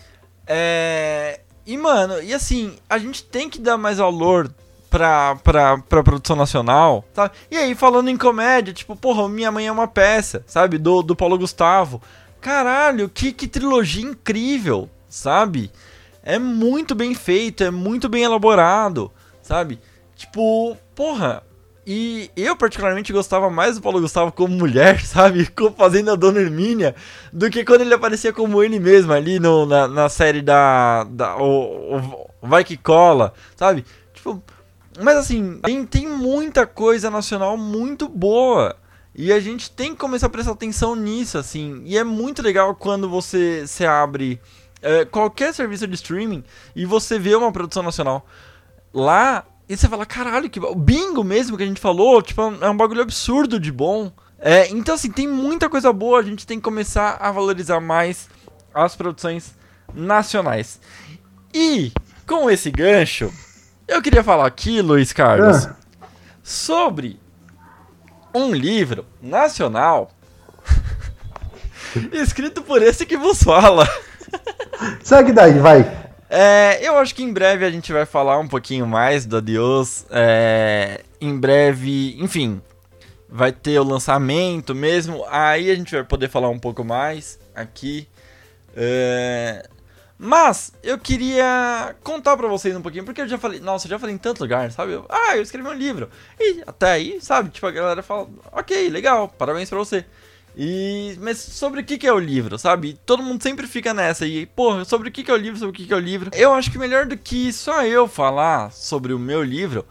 É... 0.46 1.40
E, 1.66 1.78
mano, 1.78 2.22
e 2.22 2.34
assim, 2.34 2.76
a 2.88 2.98
gente 2.98 3.24
tem 3.24 3.48
que 3.48 3.58
dar 3.58 3.78
mais 3.78 3.96
valor 3.96 4.54
pra, 4.90 5.36
pra, 5.36 5.78
pra 5.78 6.02
produção 6.04 6.36
nacional, 6.36 7.02
sabe? 7.14 7.34
E 7.50 7.56
aí, 7.56 7.74
falando 7.74 8.10
em 8.10 8.16
comédia, 8.18 8.74
tipo, 8.74 8.94
porra, 8.94 9.26
Minha 9.26 9.50
Mãe 9.50 9.66
é 9.66 9.72
uma 9.72 9.88
peça, 9.88 10.44
sabe? 10.46 10.76
Do, 10.76 11.02
do 11.02 11.16
Paulo 11.16 11.38
Gustavo. 11.38 12.02
Caralho, 12.42 13.08
que, 13.08 13.32
que 13.32 13.48
trilogia 13.48 14.04
incrível, 14.04 14.90
sabe? 15.08 15.72
É 16.22 16.38
muito 16.38 16.94
bem 16.94 17.14
feito, 17.14 17.64
é 17.64 17.70
muito 17.70 18.08
bem 18.08 18.22
elaborado, 18.22 19.10
sabe? 19.42 19.80
Tipo, 20.14 20.76
porra. 20.94 21.42
E 21.86 22.30
eu 22.36 22.56
particularmente 22.56 23.12
gostava 23.12 23.50
mais 23.50 23.76
do 23.76 23.82
Paulo 23.82 24.00
Gustavo 24.00 24.32
como 24.32 24.56
mulher, 24.56 25.00
sabe? 25.04 25.48
Fazendo 25.76 26.10
a 26.10 26.14
Dona 26.14 26.40
Hermínia, 26.40 26.94
do 27.32 27.50
que 27.50 27.64
quando 27.64 27.82
ele 27.82 27.92
aparecia 27.92 28.32
como 28.32 28.62
ele 28.62 28.78
mesmo 28.78 29.12
ali 29.12 29.38
no, 29.38 29.66
na, 29.66 29.86
na 29.86 30.08
série 30.08 30.40
da. 30.40 31.04
da 31.04 31.36
o, 31.36 31.96
o 31.96 32.28
Vai 32.42 32.64
que 32.64 32.76
cola, 32.76 33.32
sabe? 33.56 33.84
Tipo. 34.12 34.42
Mas 35.00 35.16
assim, 35.16 35.58
tem, 35.62 35.84
tem 35.84 36.08
muita 36.08 36.66
coisa 36.66 37.10
nacional 37.10 37.56
muito 37.56 38.08
boa. 38.08 38.76
E 39.16 39.32
a 39.32 39.40
gente 39.40 39.70
tem 39.70 39.92
que 39.92 40.00
começar 40.00 40.26
a 40.26 40.30
prestar 40.30 40.52
atenção 40.52 40.94
nisso, 40.94 41.36
assim. 41.36 41.82
E 41.84 41.98
é 41.98 42.04
muito 42.04 42.42
legal 42.42 42.74
quando 42.74 43.08
você 43.08 43.66
se 43.66 43.84
abre 43.84 44.40
é, 44.82 45.04
qualquer 45.04 45.52
serviço 45.54 45.86
de 45.86 45.94
streaming 45.94 46.44
e 46.76 46.84
você 46.84 47.18
vê 47.18 47.34
uma 47.34 47.50
produção 47.50 47.82
nacional 47.82 48.26
lá 48.92 49.44
e 49.68 49.76
você 49.76 49.88
fala, 49.88 50.04
caralho, 50.04 50.50
que 50.50 50.60
o 50.60 50.74
bingo 50.74 51.24
mesmo 51.24 51.56
que 51.56 51.62
a 51.62 51.66
gente 51.66 51.80
falou, 51.80 52.20
tipo, 52.22 52.40
é 52.60 52.68
um 52.68 52.76
bagulho 52.76 53.02
absurdo 53.02 53.58
de 53.58 53.72
bom. 53.72 54.12
É, 54.38 54.68
então, 54.68 54.94
assim, 54.94 55.10
tem 55.10 55.26
muita 55.26 55.68
coisa 55.70 55.92
boa, 55.92 56.18
a 56.20 56.22
gente 56.22 56.46
tem 56.46 56.58
que 56.58 56.64
começar 56.64 57.16
a 57.18 57.32
valorizar 57.32 57.80
mais 57.80 58.28
as 58.74 58.94
produções 58.94 59.54
nacionais. 59.94 60.78
E, 61.52 61.92
com 62.26 62.50
esse 62.50 62.70
gancho, 62.70 63.32
eu 63.88 64.02
queria 64.02 64.22
falar 64.22 64.46
aqui, 64.46 64.82
Luiz 64.82 65.12
Carlos, 65.12 65.64
Ah. 65.66 65.76
sobre 66.42 67.18
um 68.34 68.52
livro 68.52 69.06
nacional 69.22 70.10
escrito 72.12 72.62
por 72.62 72.82
esse 72.82 73.06
que 73.06 73.16
vos 73.16 73.42
fala. 73.42 73.88
Segue 75.02 75.32
daí, 75.32 75.58
vai. 75.58 76.03
É, 76.36 76.80
eu 76.82 76.98
acho 76.98 77.14
que 77.14 77.22
em 77.22 77.32
breve 77.32 77.64
a 77.64 77.70
gente 77.70 77.92
vai 77.92 78.04
falar 78.04 78.40
um 78.40 78.48
pouquinho 78.48 78.88
mais 78.88 79.24
do 79.24 79.36
Adios. 79.36 80.04
É, 80.10 81.04
em 81.20 81.38
breve, 81.38 82.16
enfim, 82.18 82.60
vai 83.28 83.52
ter 83.52 83.78
o 83.78 83.84
lançamento 83.84 84.74
mesmo. 84.74 85.24
Aí 85.28 85.70
a 85.70 85.76
gente 85.76 85.94
vai 85.94 86.02
poder 86.02 86.28
falar 86.28 86.48
um 86.48 86.58
pouco 86.58 86.82
mais 86.82 87.38
aqui. 87.54 88.08
É, 88.74 89.64
mas 90.18 90.72
eu 90.82 90.98
queria 90.98 91.94
contar 92.02 92.36
pra 92.36 92.48
vocês 92.48 92.74
um 92.74 92.82
pouquinho, 92.82 93.04
porque 93.04 93.20
eu 93.20 93.28
já 93.28 93.38
falei, 93.38 93.60
nossa, 93.60 93.86
eu 93.86 93.90
já 93.90 93.98
falei 94.00 94.16
em 94.16 94.18
tanto 94.18 94.40
lugar, 94.40 94.72
sabe? 94.72 94.90
Eu, 94.94 95.06
ah, 95.08 95.36
eu 95.36 95.42
escrevi 95.42 95.68
um 95.68 95.72
livro. 95.72 96.10
E 96.40 96.64
até 96.66 96.90
aí, 96.90 97.20
sabe? 97.20 97.50
Tipo, 97.50 97.68
a 97.68 97.70
galera 97.70 98.02
fala, 98.02 98.28
ok, 98.50 98.88
legal, 98.90 99.28
parabéns 99.28 99.70
pra 99.70 99.78
você. 99.78 100.04
E, 100.56 101.16
mas 101.20 101.38
sobre 101.38 101.80
o 101.80 101.84
que, 101.84 101.98
que 101.98 102.06
é 102.06 102.12
o 102.12 102.18
livro, 102.18 102.58
sabe? 102.58 102.98
Todo 103.04 103.22
mundo 103.22 103.42
sempre 103.42 103.66
fica 103.66 103.92
nessa. 103.92 104.26
E, 104.26 104.46
porra, 104.46 104.84
sobre 104.84 105.08
o 105.08 105.12
que, 105.12 105.24
que 105.24 105.30
é 105.30 105.34
o 105.34 105.36
livro, 105.36 105.58
sobre 105.58 105.70
o 105.70 105.72
que, 105.72 105.86
que 105.86 105.92
é 105.92 105.96
o 105.96 106.00
livro. 106.00 106.30
Eu 106.32 106.54
acho 106.54 106.70
que 106.70 106.78
melhor 106.78 107.06
do 107.06 107.16
que 107.16 107.52
só 107.52 107.84
eu 107.84 108.06
falar 108.06 108.70
sobre 108.72 109.12
o 109.12 109.18
meu 109.18 109.42
livro 109.42 109.84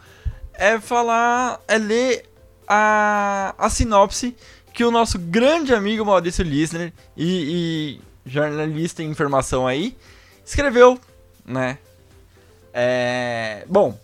é 0.53 0.79
falar, 0.79 1.59
é 1.67 1.77
ler 1.77 2.25
a, 2.67 3.53
a 3.57 3.69
sinopse 3.69 4.35
que 4.73 4.83
o 4.83 4.91
nosso 4.91 5.19
grande 5.19 5.73
amigo 5.73 6.05
Maurício 6.05 6.43
Lisner 6.43 6.93
e, 7.15 7.99
e 8.25 8.29
jornalista 8.29 9.03
em 9.03 9.09
informação 9.09 9.67
aí 9.67 9.95
escreveu, 10.45 10.99
né? 11.45 11.77
É. 12.73 13.65
Bom. 13.67 13.97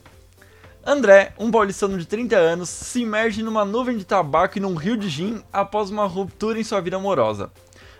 André, 0.85 1.33
um 1.37 1.51
paulistano 1.51 1.97
de 1.97 2.05
30 2.05 2.37
anos, 2.37 2.69
se 2.69 3.01
imerge 3.01 3.43
numa 3.43 3.65
nuvem 3.65 3.97
de 3.97 4.05
tabaco 4.05 4.57
e 4.57 4.61
num 4.61 4.75
rio 4.75 4.95
de 4.95 5.09
gin 5.09 5.43
após 5.51 5.89
uma 5.89 6.07
ruptura 6.07 6.57
em 6.57 6.63
sua 6.63 6.79
vida 6.79 6.95
amorosa. 6.95 7.51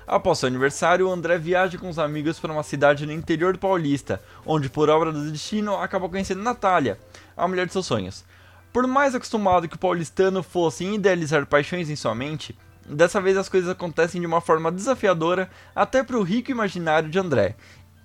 Após 0.08 0.40
seu 0.40 0.48
aniversário, 0.48 1.12
André 1.12 1.38
viaja 1.38 1.78
com 1.78 1.90
os 1.90 2.00
amigos 2.00 2.40
para 2.40 2.54
uma 2.54 2.64
cidade 2.64 3.06
no 3.06 3.12
interior 3.12 3.54
do 3.54 3.60
Paulista, 3.60 4.22
onde, 4.46 4.70
por 4.70 4.90
obra 4.90 5.12
do 5.12 5.30
destino, 5.30 5.76
acaba 5.76 6.08
conhecendo 6.08 6.42
Natália, 6.42 6.98
a 7.36 7.48
mulher 7.48 7.68
de 7.68 7.74
seus 7.74 7.86
sonhos. 7.86 8.24
Por 8.72 8.88
mais 8.88 9.14
acostumado 9.14 9.68
que 9.68 9.76
o 9.76 9.80
paulistano 9.80 10.42
fosse 10.42 10.86
em 10.86 10.96
idealizar 10.96 11.46
paixões 11.46 11.90
em 11.90 11.96
sua 11.98 12.16
mente, 12.16 12.58
dessa 12.86 13.20
vez 13.20 13.38
as 13.38 13.50
coisas 13.50 13.70
acontecem 13.70 14.22
de 14.22 14.26
uma 14.26 14.42
forma 14.42 14.72
desafiadora 14.72 15.50
até 15.76 16.02
para 16.02 16.18
o 16.18 16.24
rico 16.24 16.50
imaginário 16.50 17.10
de 17.10 17.20
André, 17.20 17.56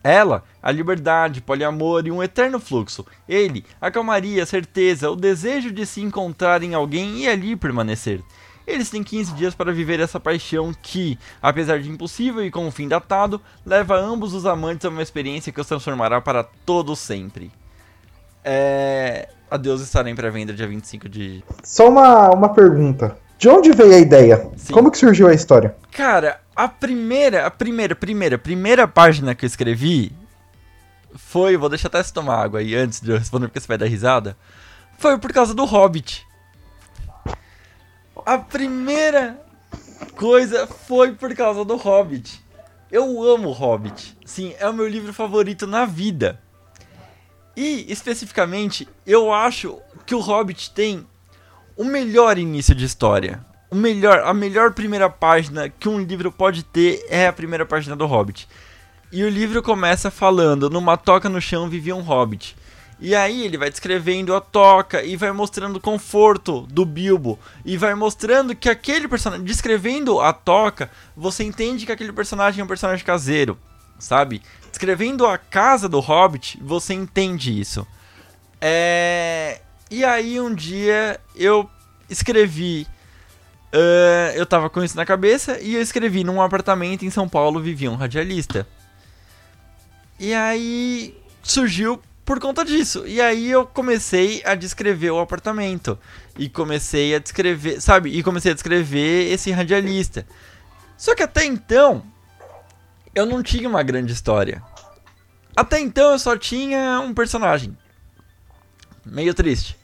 ela, 0.04 0.44
a 0.62 0.70
liberdade, 0.70 1.40
poliamor 1.40 2.06
e 2.06 2.12
um 2.12 2.22
eterno 2.22 2.60
fluxo. 2.60 3.06
Ele, 3.26 3.64
a 3.80 3.90
calmaria, 3.90 4.42
a 4.42 4.46
certeza, 4.46 5.10
o 5.10 5.16
desejo 5.16 5.72
de 5.72 5.86
se 5.86 6.02
encontrar 6.02 6.62
em 6.62 6.74
alguém 6.74 7.20
e 7.20 7.28
ali 7.28 7.56
permanecer. 7.56 8.20
Eles 8.66 8.90
têm 8.90 9.02
15 9.02 9.32
dias 9.32 9.54
para 9.54 9.72
viver 9.72 10.00
essa 10.00 10.20
paixão 10.20 10.74
que, 10.82 11.18
apesar 11.40 11.80
de 11.80 11.90
impossível 11.90 12.44
e 12.44 12.50
com 12.50 12.68
o 12.68 12.70
fim 12.70 12.86
datado, 12.86 13.40
leva 13.64 13.96
ambos 13.96 14.34
os 14.34 14.44
amantes 14.44 14.84
a 14.84 14.90
uma 14.90 15.02
experiência 15.02 15.52
que 15.52 15.60
os 15.60 15.66
transformará 15.66 16.20
para 16.20 16.44
todo 16.44 16.94
sempre. 16.94 17.50
É... 18.44 19.28
Adeus 19.50 19.80
estará 19.80 20.10
em 20.10 20.14
pré-venda 20.14 20.52
dia 20.52 20.66
25 20.66 21.08
de... 21.08 21.42
Só 21.62 21.88
uma, 21.88 22.30
uma 22.30 22.48
pergunta. 22.50 23.16
De 23.38 23.48
onde 23.48 23.72
veio 23.72 23.94
a 23.94 23.98
ideia? 23.98 24.50
Sim. 24.56 24.72
Como 24.72 24.90
que 24.90 24.98
surgiu 24.98 25.28
a 25.28 25.34
história? 25.34 25.74
Cara, 25.92 26.40
a 26.54 26.68
primeira, 26.68 27.46
a 27.46 27.50
primeira, 27.50 27.94
primeira, 27.94 28.38
primeira 28.38 28.88
página 28.88 29.34
que 29.34 29.44
eu 29.44 29.46
escrevi 29.46 30.12
foi, 31.16 31.56
vou 31.56 31.68
deixar 31.68 31.88
até 31.88 32.02
você 32.02 32.12
tomar 32.12 32.42
água 32.42 32.60
aí 32.60 32.74
antes 32.74 33.00
de 33.00 33.10
eu 33.10 33.18
responder 33.18 33.48
porque 33.48 33.60
você 33.60 33.68
vai 33.68 33.78
dar 33.78 33.86
risada. 33.86 34.36
Foi 34.98 35.18
por 35.18 35.32
causa 35.32 35.54
do 35.54 35.64
Hobbit. 35.64 36.26
A 38.24 38.38
primeira 38.38 39.40
coisa 40.16 40.66
foi 40.66 41.12
por 41.12 41.34
causa 41.34 41.64
do 41.64 41.76
Hobbit. 41.76 42.42
Eu 42.90 43.22
amo 43.22 43.50
Hobbit. 43.50 44.16
Sim, 44.24 44.54
é 44.58 44.68
o 44.68 44.72
meu 44.72 44.88
livro 44.88 45.12
favorito 45.12 45.66
na 45.66 45.84
vida. 45.84 46.40
E 47.56 47.90
especificamente, 47.90 48.88
eu 49.06 49.32
acho 49.32 49.80
que 50.06 50.14
o 50.14 50.20
Hobbit 50.20 50.70
tem 50.72 51.06
o 51.76 51.84
melhor 51.84 52.38
início 52.38 52.74
de 52.74 52.84
história. 52.84 53.44
O 53.74 53.76
melhor, 53.76 54.20
a 54.20 54.32
melhor 54.32 54.70
primeira 54.70 55.10
página 55.10 55.68
que 55.68 55.88
um 55.88 55.98
livro 55.98 56.30
pode 56.30 56.62
ter 56.62 57.04
é 57.08 57.26
a 57.26 57.32
primeira 57.32 57.66
página 57.66 57.96
do 57.96 58.06
Hobbit. 58.06 58.48
E 59.10 59.24
o 59.24 59.28
livro 59.28 59.60
começa 59.64 60.12
falando: 60.12 60.70
numa 60.70 60.96
toca 60.96 61.28
no 61.28 61.40
chão 61.40 61.68
vivia 61.68 61.96
um 61.96 62.00
hobbit. 62.00 62.56
E 63.00 63.16
aí 63.16 63.42
ele 63.42 63.58
vai 63.58 63.68
descrevendo 63.68 64.32
a 64.32 64.40
toca 64.40 65.02
e 65.02 65.16
vai 65.16 65.32
mostrando 65.32 65.78
o 65.78 65.80
conforto 65.80 66.60
do 66.70 66.84
Bilbo 66.84 67.36
e 67.64 67.76
vai 67.76 67.96
mostrando 67.96 68.54
que 68.54 68.70
aquele 68.70 69.08
personagem, 69.08 69.44
descrevendo 69.44 70.20
a 70.20 70.32
toca, 70.32 70.88
você 71.16 71.42
entende 71.42 71.84
que 71.84 71.90
aquele 71.90 72.12
personagem 72.12 72.60
é 72.60 72.64
um 72.64 72.68
personagem 72.68 73.04
caseiro, 73.04 73.58
sabe? 73.98 74.40
Descrevendo 74.70 75.26
a 75.26 75.36
casa 75.36 75.88
do 75.88 75.98
Hobbit, 75.98 76.60
você 76.62 76.94
entende 76.94 77.60
isso. 77.60 77.84
É... 78.60 79.60
E 79.90 80.04
aí 80.04 80.40
um 80.40 80.54
dia 80.54 81.18
eu 81.34 81.68
escrevi 82.08 82.86
Uh, 83.74 84.30
eu 84.36 84.46
tava 84.46 84.70
com 84.70 84.84
isso 84.84 84.96
na 84.96 85.04
cabeça 85.04 85.58
e 85.60 85.74
eu 85.74 85.82
escrevi 85.82 86.22
num 86.22 86.40
apartamento 86.40 87.04
em 87.04 87.10
São 87.10 87.28
Paulo 87.28 87.60
vivia 87.60 87.90
um 87.90 87.96
radialista. 87.96 88.64
E 90.20 90.32
aí 90.32 91.20
surgiu 91.42 92.00
por 92.24 92.38
conta 92.38 92.64
disso. 92.64 93.04
E 93.04 93.20
aí 93.20 93.50
eu 93.50 93.66
comecei 93.66 94.40
a 94.44 94.54
descrever 94.54 95.10
o 95.10 95.18
apartamento 95.18 95.98
e 96.38 96.48
comecei 96.48 97.16
a 97.16 97.18
descrever, 97.18 97.80
sabe? 97.80 98.16
E 98.16 98.22
comecei 98.22 98.52
a 98.52 98.54
descrever 98.54 99.32
esse 99.32 99.50
radialista. 99.50 100.24
Só 100.96 101.12
que 101.12 101.24
até 101.24 101.44
então 101.44 102.00
eu 103.12 103.26
não 103.26 103.42
tinha 103.42 103.68
uma 103.68 103.82
grande 103.82 104.12
história. 104.12 104.62
Até 105.56 105.80
então 105.80 106.12
eu 106.12 106.18
só 106.20 106.36
tinha 106.36 107.00
um 107.00 107.12
personagem. 107.12 107.76
Meio 109.04 109.34
triste. 109.34 109.76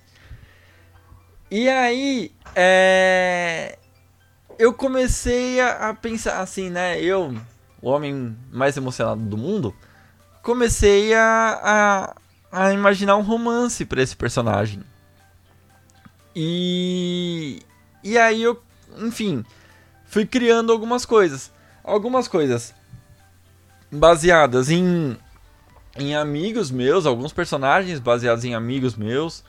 E 1.51 1.69
aí, 1.69 2.31
é... 2.55 3.77
eu 4.61 4.75
comecei 4.75 5.59
a, 5.59 5.95
pensar 5.95 6.43
assim, 6.43 6.69
né? 6.69 7.01
Eu, 7.01 7.35
o 7.81 7.89
homem 7.89 8.37
mais 8.53 8.77
emocionado 8.77 9.23
do 9.23 9.39
mundo, 9.39 9.75
comecei 10.43 11.15
a, 11.15 12.15
a, 12.53 12.67
a 12.67 12.73
imaginar 12.75 13.17
um 13.17 13.23
romance 13.23 13.87
para 13.87 14.03
esse 14.03 14.15
personagem. 14.15 14.83
E, 16.37 17.63
e 18.05 18.19
aí 18.19 18.43
eu, 18.43 18.63
enfim, 18.99 19.47
fui 20.05 20.27
criando 20.27 20.73
algumas 20.73 21.07
coisas. 21.07 21.51
Algumas 21.83 22.29
coisas 22.29 22.75
baseadas 23.91 24.69
em, 24.69 25.17
em 25.97 26.15
amigos 26.15 26.71
meus, 26.71 27.07
alguns 27.07 27.33
personagens 27.33 27.99
baseados 27.99 28.45
em 28.45 28.55
amigos 28.55 28.95
meus 28.95 29.43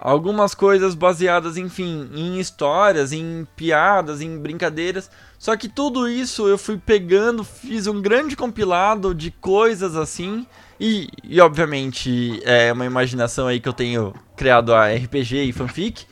algumas 0.00 0.54
coisas 0.54 0.94
baseadas, 0.94 1.58
enfim, 1.58 2.08
em 2.14 2.40
histórias, 2.40 3.12
em 3.12 3.46
piadas, 3.54 4.22
em 4.22 4.38
brincadeiras. 4.38 5.10
Só 5.38 5.54
que 5.56 5.68
tudo 5.68 6.08
isso 6.08 6.48
eu 6.48 6.56
fui 6.56 6.78
pegando, 6.78 7.44
fiz 7.44 7.86
um 7.86 8.00
grande 8.00 8.34
compilado 8.34 9.14
de 9.14 9.30
coisas 9.30 9.94
assim. 9.96 10.46
E, 10.80 11.08
e 11.22 11.38
obviamente 11.38 12.40
é 12.44 12.72
uma 12.72 12.86
imaginação 12.86 13.46
aí 13.46 13.60
que 13.60 13.68
eu 13.68 13.74
tenho 13.74 14.14
criado 14.34 14.72
a 14.72 14.88
RPG 14.88 15.44
e 15.44 15.52
fanfic. 15.52 16.06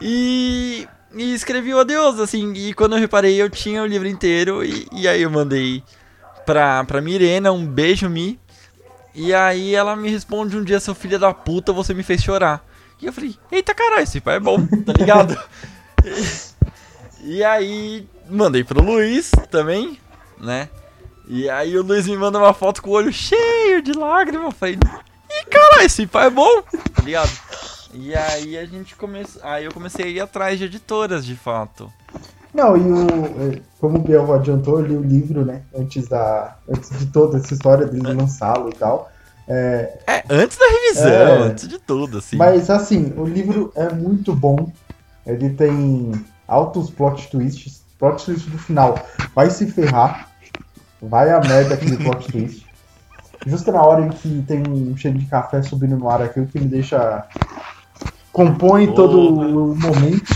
E, 0.00 0.88
e 1.14 1.32
escrevi 1.32 1.72
o 1.72 1.78
adeus, 1.78 2.18
assim. 2.18 2.52
E 2.54 2.74
quando 2.74 2.96
eu 2.96 3.00
reparei, 3.00 3.40
eu 3.40 3.48
tinha 3.48 3.80
o 3.80 3.86
livro 3.86 4.08
inteiro. 4.08 4.64
E, 4.64 4.88
e 4.92 5.06
aí 5.06 5.22
eu 5.22 5.30
mandei 5.30 5.84
pra, 6.44 6.82
pra 6.82 7.00
Mirena, 7.00 7.52
um 7.52 7.64
beijo, 7.64 8.08
Mi. 8.08 8.40
E 9.14 9.32
aí 9.32 9.74
ela 9.74 9.94
me 9.94 10.08
responde 10.08 10.56
um 10.56 10.64
dia, 10.64 10.80
seu 10.80 10.94
filho 10.94 11.18
da 11.18 11.32
puta, 11.32 11.72
você 11.72 11.94
me 11.94 12.02
fez 12.02 12.22
chorar. 12.22 12.64
E 13.00 13.06
eu 13.06 13.12
falei, 13.12 13.34
eita 13.50 13.74
caralho, 13.74 14.02
esse 14.02 14.20
pai 14.20 14.36
é 14.36 14.40
bom, 14.40 14.66
tá 14.84 14.92
ligado? 14.92 15.38
e, 17.22 17.38
e, 17.38 17.44
aí, 17.44 18.06
mandei 18.28 18.62
pro 18.62 18.82
Luiz 18.82 19.30
também, 19.50 19.98
né? 20.38 20.68
E 21.26 21.48
aí 21.48 21.78
o 21.78 21.82
Luiz 21.82 22.06
me 22.06 22.16
manda 22.16 22.38
uma 22.38 22.52
foto 22.52 22.82
com 22.82 22.90
o 22.90 22.94
olho 22.94 23.12
cheio 23.12 23.80
de 23.80 23.92
lágrimas. 23.92 24.46
Eu 24.46 24.52
falei, 24.52 24.74
ih, 24.74 25.44
caralho, 25.48 25.86
esse 25.86 26.06
pai 26.06 26.26
é 26.26 26.30
bom, 26.30 26.62
tá 26.94 27.02
ligado? 27.02 27.30
E 27.94 28.14
aí 28.14 28.58
a 28.58 28.64
gente 28.64 28.94
começou. 28.94 29.40
Aí 29.44 29.64
eu 29.64 29.72
comecei 29.72 30.04
a 30.04 30.08
ir 30.08 30.20
atrás 30.20 30.58
de 30.58 30.66
editoras, 30.66 31.24
de 31.24 31.34
fato. 31.34 31.90
Não, 32.52 32.76
e 32.76 32.80
o. 32.80 33.62
Como 33.80 33.98
o 33.98 34.02
Biel 34.02 34.32
adiantou, 34.32 34.80
eu 34.80 34.86
li 34.86 34.96
o 34.96 35.02
livro, 35.02 35.44
né? 35.44 35.62
Antes, 35.74 36.08
da, 36.08 36.56
antes 36.68 36.90
de 36.98 37.06
toda 37.06 37.38
essa 37.38 37.54
história 37.54 37.86
dele 37.86 38.12
lançá-lo 38.12 38.68
e 38.68 38.74
tal. 38.74 39.10
É, 39.52 39.98
é, 40.06 40.24
antes 40.30 40.56
da 40.56 40.64
revisão, 40.64 41.10
é, 41.10 41.42
antes 41.48 41.66
de 41.66 41.76
tudo, 41.80 42.18
assim. 42.18 42.36
Mas 42.36 42.70
assim, 42.70 43.12
o 43.16 43.24
livro 43.24 43.72
é 43.74 43.92
muito 43.92 44.32
bom. 44.32 44.70
Ele 45.26 45.50
tem 45.50 46.12
altos 46.46 46.88
plot 46.88 47.28
twists. 47.28 47.82
Plot 47.98 48.24
twist 48.24 48.48
do 48.48 48.56
final. 48.56 48.94
Vai 49.34 49.50
se 49.50 49.66
ferrar. 49.66 50.28
Vai 51.02 51.32
a 51.32 51.40
merda 51.40 51.74
aquele 51.74 51.96
plot 51.96 52.30
twist. 52.30 52.64
justo 53.44 53.72
na 53.72 53.82
hora 53.82 54.06
em 54.06 54.10
que 54.10 54.44
tem 54.46 54.62
um 54.68 54.96
cheiro 54.96 55.18
de 55.18 55.26
café 55.26 55.60
subindo 55.62 55.96
no 55.96 56.08
ar 56.08 56.22
aqui, 56.22 56.38
o 56.38 56.46
que 56.46 56.60
me 56.60 56.66
deixa. 56.66 57.26
compõe 58.32 58.94
todo 58.94 59.18
o 59.18 59.74
momento. 59.74 60.32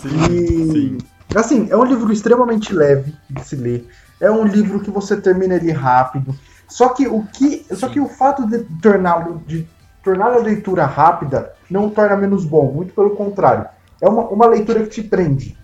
Sim, 0.00 0.26
e. 0.30 0.72
Sim. 0.72 0.98
Assim, 1.34 1.68
é 1.68 1.76
um 1.76 1.84
livro 1.84 2.12
extremamente 2.12 2.72
leve 2.72 3.12
de 3.28 3.44
se 3.44 3.56
ler. 3.56 3.88
É 4.20 4.30
um 4.30 4.44
livro 4.44 4.80
que 4.80 4.90
você 4.90 5.16
termina 5.16 5.54
ele 5.54 5.72
rápido. 5.72 6.32
Só 6.70 6.90
que 6.90 7.06
o 7.06 7.24
que, 7.24 7.66
só 7.74 7.88
que 7.88 8.00
o 8.00 8.08
fato 8.08 8.46
de 8.46 8.60
torná-lo 8.80 9.42
de 9.46 9.68
tornar 10.02 10.32
a 10.32 10.38
leitura 10.38 10.86
rápida 10.86 11.52
não 11.70 11.86
o 11.86 11.90
torna 11.90 12.16
menos 12.16 12.44
bom, 12.44 12.72
muito 12.72 12.94
pelo 12.94 13.10
contrário. 13.10 13.66
É 14.00 14.08
uma, 14.08 14.22
uma 14.28 14.46
leitura 14.46 14.82
que 14.84 14.88
te 14.88 15.02
prende. 15.02 15.58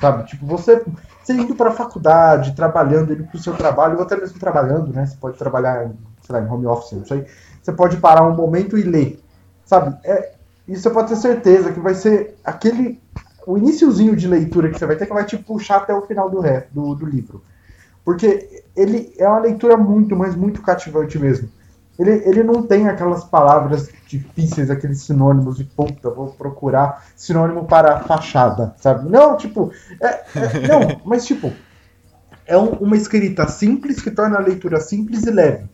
Sabe? 0.00 0.24
Tipo, 0.24 0.44
você, 0.46 0.84
você 1.22 1.34
indo 1.34 1.54
para 1.54 1.70
a 1.70 1.72
faculdade, 1.72 2.54
trabalhando, 2.54 3.12
indo 3.12 3.24
para 3.24 3.36
o 3.36 3.40
seu 3.40 3.54
trabalho, 3.54 3.96
ou 3.96 4.02
até 4.02 4.16
mesmo 4.16 4.38
trabalhando, 4.38 4.92
né? 4.92 5.06
Você 5.06 5.16
pode 5.16 5.38
trabalhar, 5.38 5.90
sei 6.22 6.34
lá, 6.34 6.42
em 6.42 6.48
home 6.48 6.66
office, 6.66 6.92
não 6.92 7.06
sei. 7.06 7.26
Você 7.62 7.72
pode 7.72 7.96
parar 7.98 8.26
um 8.26 8.34
momento 8.34 8.76
e 8.76 8.82
ler. 8.82 9.22
Sabe? 9.64 9.96
É, 10.04 10.32
isso 10.66 10.82
você 10.82 10.90
pode 10.90 11.08
ter 11.08 11.16
certeza 11.16 11.72
que 11.72 11.80
vai 11.80 11.94
ser 11.94 12.36
aquele. 12.44 13.00
O 13.46 13.56
iníciozinho 13.56 14.16
de 14.16 14.26
leitura 14.26 14.68
que 14.68 14.78
você 14.78 14.86
vai 14.86 14.96
ter 14.96 15.06
que 15.06 15.14
vai 15.14 15.24
te 15.24 15.36
puxar 15.36 15.78
até 15.78 15.94
o 15.94 16.02
final 16.02 16.28
do, 16.28 16.42
do, 16.72 16.94
do 16.94 17.06
livro. 17.06 17.42
Porque 18.04 18.62
ele 18.76 19.12
é 19.18 19.28
uma 19.28 19.40
leitura 19.40 19.76
muito, 19.76 20.16
mas 20.16 20.34
muito 20.34 20.62
cativante 20.62 21.18
mesmo. 21.18 21.48
Ele, 21.98 22.12
ele 22.24 22.42
não 22.42 22.62
tem 22.62 22.88
aquelas 22.88 23.24
palavras 23.24 23.90
difíceis, 24.06 24.70
aqueles 24.70 25.02
sinônimos 25.02 25.58
de 25.58 25.64
puta, 25.64 26.08
vou 26.10 26.28
procurar 26.28 27.06
sinônimo 27.14 27.66
para 27.66 28.00
fachada, 28.00 28.74
sabe? 28.78 29.10
Não, 29.10 29.36
tipo, 29.36 29.70
é, 30.00 30.06
é, 30.06 30.66
não, 30.66 31.00
mas 31.04 31.26
tipo, 31.26 31.52
é 32.46 32.56
um, 32.56 32.70
uma 32.76 32.96
escrita 32.96 33.46
simples 33.48 34.00
que 34.00 34.10
torna 34.10 34.38
a 34.38 34.40
leitura 34.40 34.80
simples 34.80 35.24
e 35.24 35.30
leve. 35.30 35.68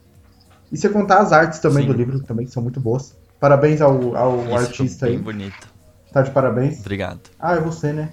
E 0.72 0.76
você 0.76 0.88
contar 0.88 1.18
as 1.18 1.32
artes 1.32 1.60
também 1.60 1.84
Sim. 1.84 1.92
do 1.92 1.96
livro, 1.96 2.20
também 2.20 2.44
que 2.44 2.52
são 2.52 2.62
muito 2.62 2.80
boas. 2.80 3.16
Parabéns 3.38 3.80
ao, 3.80 4.16
ao 4.16 4.44
Isso 4.46 4.54
artista 4.54 5.06
aí. 5.06 5.16
bonito. 5.16 5.68
Tá 6.12 6.22
de 6.22 6.30
parabéns. 6.32 6.80
Obrigado. 6.80 7.20
Ah, 7.38 7.54
é 7.54 7.60
você, 7.60 7.92
né? 7.92 8.10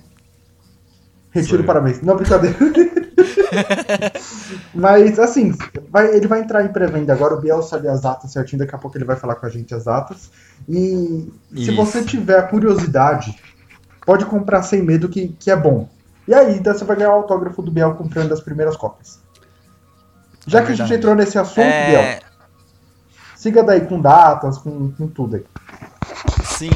Retiro 1.32 1.64
parabéns. 1.64 2.02
Não, 2.02 2.16
brincadeira. 2.16 2.56
Mas, 4.74 5.20
assim, 5.20 5.56
vai, 5.90 6.16
ele 6.16 6.28
vai 6.28 6.42
entrar 6.42 6.64
em 6.64 6.70
pré-venda 6.70 7.14
agora. 7.14 7.36
O 7.36 7.42
Biel 7.42 7.62
sabe 7.64 7.88
as 7.88 8.02
datas 8.02 8.32
certinho. 8.32 8.60
Daqui 8.60 8.76
a 8.76 8.78
pouco 8.78 8.98
ele 8.98 9.06
vai 9.06 9.16
falar 9.16 9.36
com 9.36 9.46
a 9.46 9.50
gente 9.50 9.74
as 9.74 9.86
datas. 9.86 10.30
E 10.68 11.32
Isso. 11.52 11.66
se 11.66 11.72
você 11.76 12.04
tiver 12.04 12.50
curiosidade, 12.50 13.36
pode 14.06 14.26
comprar 14.26 14.64
sem 14.64 14.82
medo, 14.82 15.10
que, 15.10 15.30
que 15.40 15.52
é 15.52 15.56
bom. 15.56 15.90
E 16.28 16.34
aí, 16.34 16.60
você 16.60 16.86
vai 16.86 16.96
ganhar 16.96 17.12
o 17.12 17.16
autógrafo 17.16 17.62
do 17.62 17.72
Biel 17.72 17.96
comprando 17.96 18.32
as 18.32 18.42
primeiras 18.42 18.78
cópias. 18.78 19.20
Já 20.46 20.60
é 20.60 20.66
que 20.66 20.72
a 20.72 20.76
gente 20.76 20.94
entrou 20.94 21.16
nesse 21.16 21.38
assunto, 21.38 21.62
é... 21.62 21.90
Biel, 21.90 22.22
siga 23.36 23.64
daí 23.64 23.82
com 23.82 24.00
datas, 24.00 24.58
com, 24.58 24.92
com 24.92 25.08
tudo 25.08 25.38
aí. 25.38 25.46
Sim. 26.46 26.70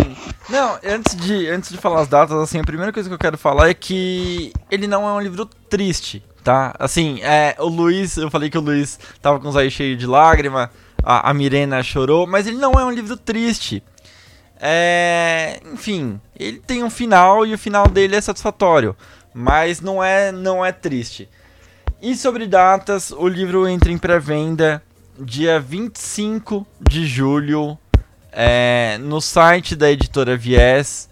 Não, 0.50 0.78
antes 0.84 1.16
de, 1.16 1.48
antes 1.50 1.70
de 1.70 1.78
falar 1.78 2.02
as 2.02 2.08
datas, 2.08 2.38
assim, 2.38 2.60
a 2.60 2.64
primeira 2.64 2.92
coisa 2.92 3.10
que 3.10 3.16
eu 3.16 3.20
quero 3.20 3.38
falar 3.38 3.70
é 3.70 3.74
que 3.74 4.52
ele 4.72 4.88
não 4.88 5.08
é 5.08 5.12
um 5.12 5.20
livro 5.20 5.46
triste, 5.46 6.24
tá? 6.48 6.74
Assim, 6.80 7.20
é, 7.24 7.58
o 7.60 7.68
Luiz, 7.68 8.16
eu 8.16 8.32
falei 8.32 8.50
que 8.50 8.58
o 8.58 8.62
Luiz 8.62 8.98
tava 9.22 9.38
com 9.38 9.50
os 9.50 9.56
olhos 9.58 9.74
cheios 9.74 10.00
de 10.00 10.08
lágrima, 10.08 10.72
a, 11.04 11.30
a 11.30 11.34
Mirena 11.34 11.84
chorou, 11.84 12.26
mas 12.26 12.48
ele 12.48 12.56
não 12.56 12.72
é 12.72 12.86
um 12.86 12.90
livro 12.90 13.18
triste. 13.18 13.84
É, 14.58 15.60
enfim, 15.74 16.22
ele 16.40 16.60
tem 16.60 16.86
um 16.86 16.90
final 16.90 17.46
e 17.46 17.54
o 17.54 17.58
final 17.58 17.90
dele 17.90 18.16
é 18.16 18.22
satisfatório, 18.22 18.96
mas 19.34 19.82
não 19.82 20.02
é, 20.02 20.32
não 20.32 20.66
é 20.66 20.72
triste. 20.72 21.28
E 22.02 22.16
sobre 22.16 22.48
datas, 22.48 23.12
o 23.12 23.28
livro 23.28 23.68
entra 23.68 23.92
em 23.92 23.98
pré-venda 23.98 24.82
dia 25.20 25.60
25 25.60 26.66
de 26.80 27.06
julho 27.06 27.78
é, 28.32 28.98
no 29.02 29.20
site 29.20 29.76
da 29.76 29.92
editora 29.92 30.38
Viés. 30.38 31.10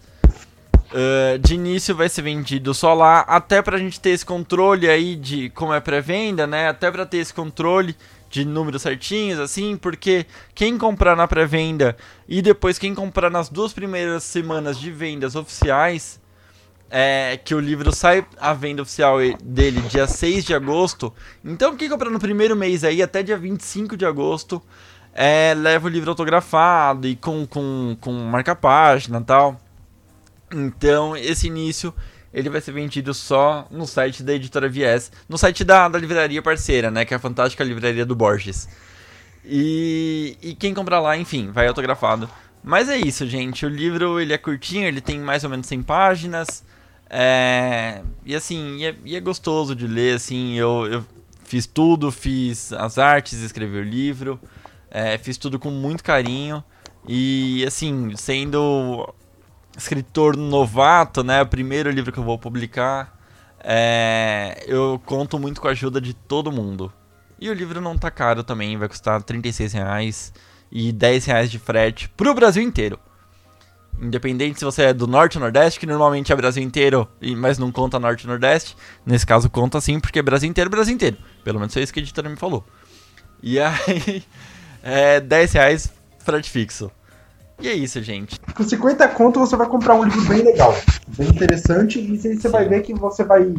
Uh, 0.96 1.38
de 1.40 1.56
início 1.56 1.94
vai 1.94 2.08
ser 2.08 2.22
vendido 2.22 2.74
só 2.74 2.94
lá, 2.94 3.20
até 3.28 3.62
pra 3.62 3.78
gente 3.78 4.00
ter 4.00 4.12
esse 4.12 4.26
controle 4.26 4.88
aí 4.88 5.18
de 5.18 5.50
como 5.50 5.74
é 5.74 5.82
pré-venda, 5.82 6.48
né? 6.48 6.70
Até 6.70 6.90
pra 6.90 7.06
ter 7.06 7.18
esse 7.18 7.34
controle 7.34 7.98
de 8.30 8.46
números 8.46 8.82
certinhos, 8.82 9.38
assim, 9.38 9.76
porque 9.76 10.26
quem 10.54 10.78
comprar 10.78 11.14
na 11.14 11.28
pré-venda 11.28 11.98
e 12.30 12.42
depois 12.42 12.80
quem 12.80 12.96
comprar 12.96 13.30
nas 13.30 13.50
duas 13.50 13.74
primeiras 13.74 14.24
semanas 14.24 14.80
de 14.80 14.90
vendas 14.90 15.36
oficiais, 15.36 16.18
é, 16.90 17.38
que 17.44 17.54
o 17.54 17.60
livro 17.60 17.94
sai 17.94 18.26
à 18.40 18.54
venda 18.54 18.82
oficial 18.82 19.18
dele 19.44 19.82
dia 19.90 20.08
6 20.08 20.46
de 20.46 20.54
agosto. 20.54 21.14
Então 21.44 21.76
quem 21.76 21.90
comprar 21.90 22.10
no 22.10 22.20
primeiro 22.20 22.56
mês 22.56 22.86
aí, 22.86 23.02
até 23.02 23.22
dia 23.22 23.38
25 23.38 23.98
de 23.98 24.06
agosto, 24.06 24.62
é, 25.14 25.54
leva 25.58 25.88
o 25.88 25.90
livro 25.90 26.10
autografado 26.10 27.06
e 27.06 27.18
com, 27.18 27.46
com, 27.46 27.98
com 28.00 28.14
marca-página 28.14 29.20
e 29.20 29.24
tal. 29.26 29.65
Então, 30.54 31.16
esse 31.16 31.48
início 31.48 31.94
ele 32.34 32.50
vai 32.50 32.60
ser 32.60 32.74
vendido 32.74 33.14
só 33.14 33.66
no 33.72 33.88
site 33.88 34.22
da 34.22 34.34
editora 34.34 34.68
Viés, 34.68 35.10
no 35.28 35.38
site 35.38 35.64
da, 35.64 35.88
da 35.88 35.98
livraria 35.98 36.42
parceira, 36.42 36.92
né, 36.92 37.06
que 37.06 37.14
é 37.14 37.18
a 37.18 37.20
fantástica 37.20 37.64
livraria 37.64 38.06
do 38.06 38.14
Borges. 38.14 38.68
E, 39.46 40.38
e 40.42 40.54
quem 40.54 40.74
comprar 40.74 41.00
lá, 41.00 41.16
enfim, 41.16 41.50
vai 41.52 41.68
autografado. 41.68 42.30
Mas 42.62 42.90
é 42.90 42.98
isso, 42.98 43.26
gente. 43.28 43.66
O 43.66 43.70
livro 43.70 44.20
ele 44.20 44.34
é 44.34 44.38
curtinho, 44.38 44.88
ele 44.88 45.00
tem 45.00 45.20
mais 45.20 45.44
ou 45.44 45.50
menos 45.50 45.68
100 45.68 45.84
páginas. 45.84 46.64
É, 47.10 48.02
e 48.26 48.36
assim, 48.36 48.78
e 48.78 48.86
é, 48.86 48.96
e 49.06 49.16
é, 49.16 49.20
gostoso 49.20 49.76
de 49.76 49.88
ler, 49.88 50.16
assim, 50.16 50.56
eu, 50.56 50.88
eu 50.92 51.06
fiz 51.44 51.68
tudo, 51.68 52.12
fiz 52.12 52.74
as 52.74 52.98
artes, 52.98 53.40
escrevi 53.40 53.78
o 53.78 53.84
livro. 53.84 54.40
É, 54.90 55.18
fiz 55.18 55.38
tudo 55.38 55.60
com 55.60 55.70
muito 55.70 56.04
carinho. 56.04 56.64
E, 57.08 57.64
assim, 57.68 58.16
sendo 58.16 59.14
escritor 59.78 60.36
novato, 60.36 61.24
né? 61.24 61.42
O 61.42 61.48
primeiro 61.48 61.90
livro 61.90 62.12
que 62.12 62.20
eu 62.20 62.24
vou 62.24 62.38
publicar. 62.38 63.16
É, 63.64 64.64
eu 64.68 65.02
conto 65.06 65.40
muito 65.40 65.60
com 65.60 65.68
a 65.68 65.72
ajuda 65.72 66.00
de 66.00 66.14
todo 66.14 66.52
mundo. 66.52 66.94
E 67.40 67.50
o 67.50 67.54
livro 67.54 67.82
não 67.82 67.98
tá 67.98 68.10
caro 68.10 68.44
também, 68.44 68.78
vai 68.78 68.88
custar 68.88 69.22
36 69.22 69.74
reais 69.74 70.34
e 70.72 70.92
10 70.92 71.26
reais 71.26 71.52
de 71.52 71.60
frete 71.60 72.08
pro 72.10 72.34
Brasil 72.34 72.64
inteiro. 72.64 73.00
Independente 74.00 74.60
se 74.60 74.66
você 74.66 74.84
é 74.84 74.94
do 74.94 75.08
Norte 75.08 75.38
ou 75.38 75.42
Nordeste, 75.42 75.80
que 75.80 75.86
normalmente 75.86 76.32
é 76.32 76.36
Brasil 76.36 76.62
inteiro, 76.62 77.08
mas 77.38 77.58
não 77.58 77.72
conta 77.72 78.00
Norte 78.00 78.24
e 78.24 78.28
Nordeste. 78.28 78.76
Nesse 79.06 79.26
caso 79.26 79.50
conta 79.50 79.80
sim, 79.80 80.00
porque 80.00 80.20
é 80.20 80.22
Brasil 80.22 80.50
inteiro, 80.50 80.70
Brasil 80.70 80.94
inteiro. 80.94 81.18
Pelo 81.44 81.60
menos 81.60 81.74
foi 81.74 81.82
isso 81.82 81.94
que 81.94 82.00
a 82.00 82.04
editora 82.04 82.30
me 82.30 82.36
falou. 82.36 82.66
E 83.42 83.60
aí, 83.60 84.24
é 84.84 85.20
10 85.20 85.54
reais 85.54 85.94
frete 86.20 86.50
fixo. 86.50 86.92
E 87.60 87.68
é 87.68 87.74
isso, 87.74 88.02
gente. 88.02 88.40
Com 88.56 88.64
50 88.64 89.08
conto 89.10 89.40
você 89.40 89.56
vai 89.56 89.68
comprar 89.68 89.96
um 89.96 90.04
livro 90.04 90.22
bem 90.26 90.44
legal, 90.44 90.76
bem 91.18 91.30
interessante, 91.30 92.00
e 92.00 92.18
você 92.18 92.36
Sim. 92.36 92.50
vai 92.50 92.68
ver 92.68 92.82
que 92.82 92.94
você 92.94 93.24
vai 93.24 93.54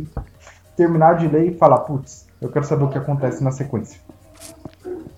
terminar 0.77 1.15
de 1.15 1.27
ler 1.27 1.53
e 1.53 1.57
falar, 1.57 1.79
putz, 1.79 2.27
eu 2.41 2.51
quero 2.51 2.67
saber 2.67 2.85
o 2.85 2.89
que 2.89 2.99
acontece 2.99 3.43
na 3.43 3.51
sequência. 3.51 3.99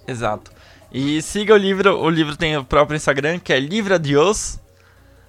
Exato. 0.06 0.52
E 0.92 1.20
siga 1.20 1.52
o 1.52 1.56
livro, 1.56 1.98
o 1.98 2.08
livro 2.08 2.36
tem 2.36 2.56
o 2.56 2.64
próprio 2.64 2.96
Instagram, 2.96 3.38
que 3.38 3.52
é 3.52 3.60
Livre 3.60 3.94
Adios, 3.94 4.58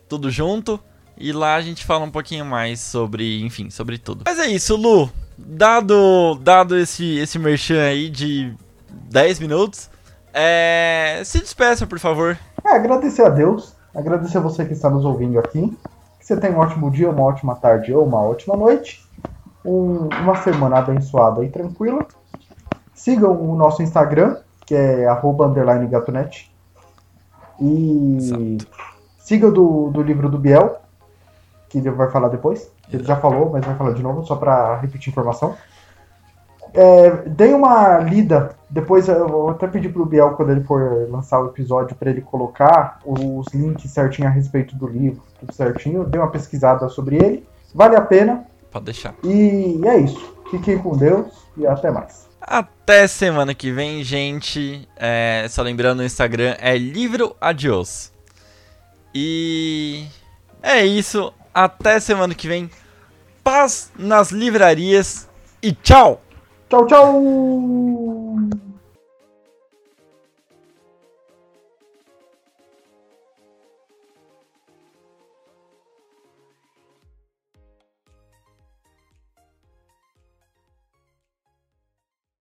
tudo 0.08 0.30
junto. 0.32 0.80
E 1.18 1.34
lá 1.34 1.56
a 1.56 1.62
gente 1.62 1.86
fala 1.86 2.06
um 2.06 2.12
pouquinho 2.12 2.46
mais 2.46 2.80
sobre, 2.80 3.44
enfim, 3.44 3.70
sobre 3.70 3.98
tudo. 3.98 4.24
Mas 4.26 4.40
é 4.40 4.48
isso, 4.48 4.78
Lu. 4.78 5.12
Dado, 5.38 6.36
dado 6.42 6.78
esse, 6.78 7.18
esse 7.18 7.38
merchan 7.38 7.82
aí 7.82 8.10
de 8.10 8.54
10 9.10 9.40
minutos, 9.40 9.90
é... 10.34 11.22
Se 11.26 11.40
despeça, 11.40 11.86
por 11.86 12.00
favor. 12.00 12.38
É, 12.70 12.76
agradecer 12.76 13.24
a 13.24 13.30
Deus, 13.30 13.76
agradecer 13.96 14.38
a 14.38 14.42
você 14.42 14.64
que 14.64 14.74
está 14.74 14.92
nos 14.92 15.04
ouvindo 15.04 15.40
aqui. 15.40 15.76
Que 16.20 16.26
você 16.26 16.38
tenha 16.38 16.56
um 16.56 16.60
ótimo 16.60 16.92
dia, 16.92 17.10
uma 17.10 17.24
ótima 17.24 17.56
tarde 17.56 17.92
ou 17.92 18.06
uma 18.06 18.22
ótima 18.22 18.56
noite. 18.56 19.04
Um, 19.66 20.08
uma 20.22 20.36
semana 20.44 20.78
abençoada 20.78 21.44
e 21.44 21.50
tranquila. 21.50 22.06
Sigam 22.94 23.32
o 23.42 23.56
nosso 23.56 23.82
Instagram, 23.82 24.38
que 24.68 24.76
é 24.76 25.06
@gatonet. 25.90 26.54
E 27.60 28.18
Exato. 28.18 28.68
siga 29.18 29.50
do, 29.50 29.90
do 29.90 30.04
livro 30.04 30.30
do 30.30 30.38
Biel, 30.38 30.78
que 31.70 31.80
ele 31.80 31.90
vai 31.90 32.12
falar 32.12 32.28
depois. 32.28 32.72
Ele 32.94 33.04
já 33.04 33.16
falou, 33.16 33.50
mas 33.50 33.66
vai 33.66 33.76
falar 33.76 33.94
de 33.94 34.04
novo, 34.04 34.24
só 34.24 34.36
para 34.36 34.76
repetir 34.76 35.10
informação. 35.10 35.56
É, 36.74 37.10
dei 37.28 37.54
uma 37.54 38.00
lida, 38.00 38.56
depois 38.70 39.08
eu 39.08 39.28
vou 39.28 39.50
até 39.50 39.68
pedir 39.68 39.90
pro 39.90 40.06
Biel, 40.06 40.32
quando 40.32 40.52
ele 40.52 40.64
for 40.64 41.08
lançar 41.10 41.42
o 41.42 41.48
episódio, 41.48 41.96
para 41.96 42.10
ele 42.12 42.22
colocar 42.22 43.00
os 43.06 43.48
links 43.54 43.92
certinho 43.92 44.28
a 44.28 44.32
respeito 44.32 44.76
do 44.76 44.88
livro, 44.88 45.22
tudo 45.40 45.54
certinho. 45.54 46.06
Dei 46.06 46.20
uma 46.20 46.30
pesquisada 46.30 46.88
sobre 46.90 47.16
ele, 47.16 47.48
vale 47.74 47.96
a 47.96 48.02
pena. 48.02 48.46
Pode 48.72 48.86
deixar. 48.86 49.16
E 49.24 49.82
é 49.86 49.98
isso. 49.98 50.36
Fiquem 50.52 50.78
com 50.78 50.96
Deus 50.96 51.28
e 51.58 51.66
até 51.66 51.90
mais. 51.92 52.28
Até 52.42 53.08
semana 53.08 53.54
que 53.54 53.72
vem, 53.72 54.04
gente. 54.04 54.88
É, 54.96 55.46
só 55.50 55.62
lembrando, 55.62 56.00
o 56.00 56.04
Instagram 56.04 56.56
é 56.60 56.78
Livro 56.78 57.36
Adios. 57.40 58.12
E 59.14 60.06
é 60.62 60.86
isso. 60.86 61.34
Até 61.54 62.00
semana 62.00 62.34
que 62.34 62.48
vem. 62.48 62.70
Paz 63.44 63.92
nas 63.98 64.32
livrarias 64.32 65.28
e 65.62 65.74
tchau! 65.74 66.22
Tchau, 66.70 66.86
tchau! 66.86 68.09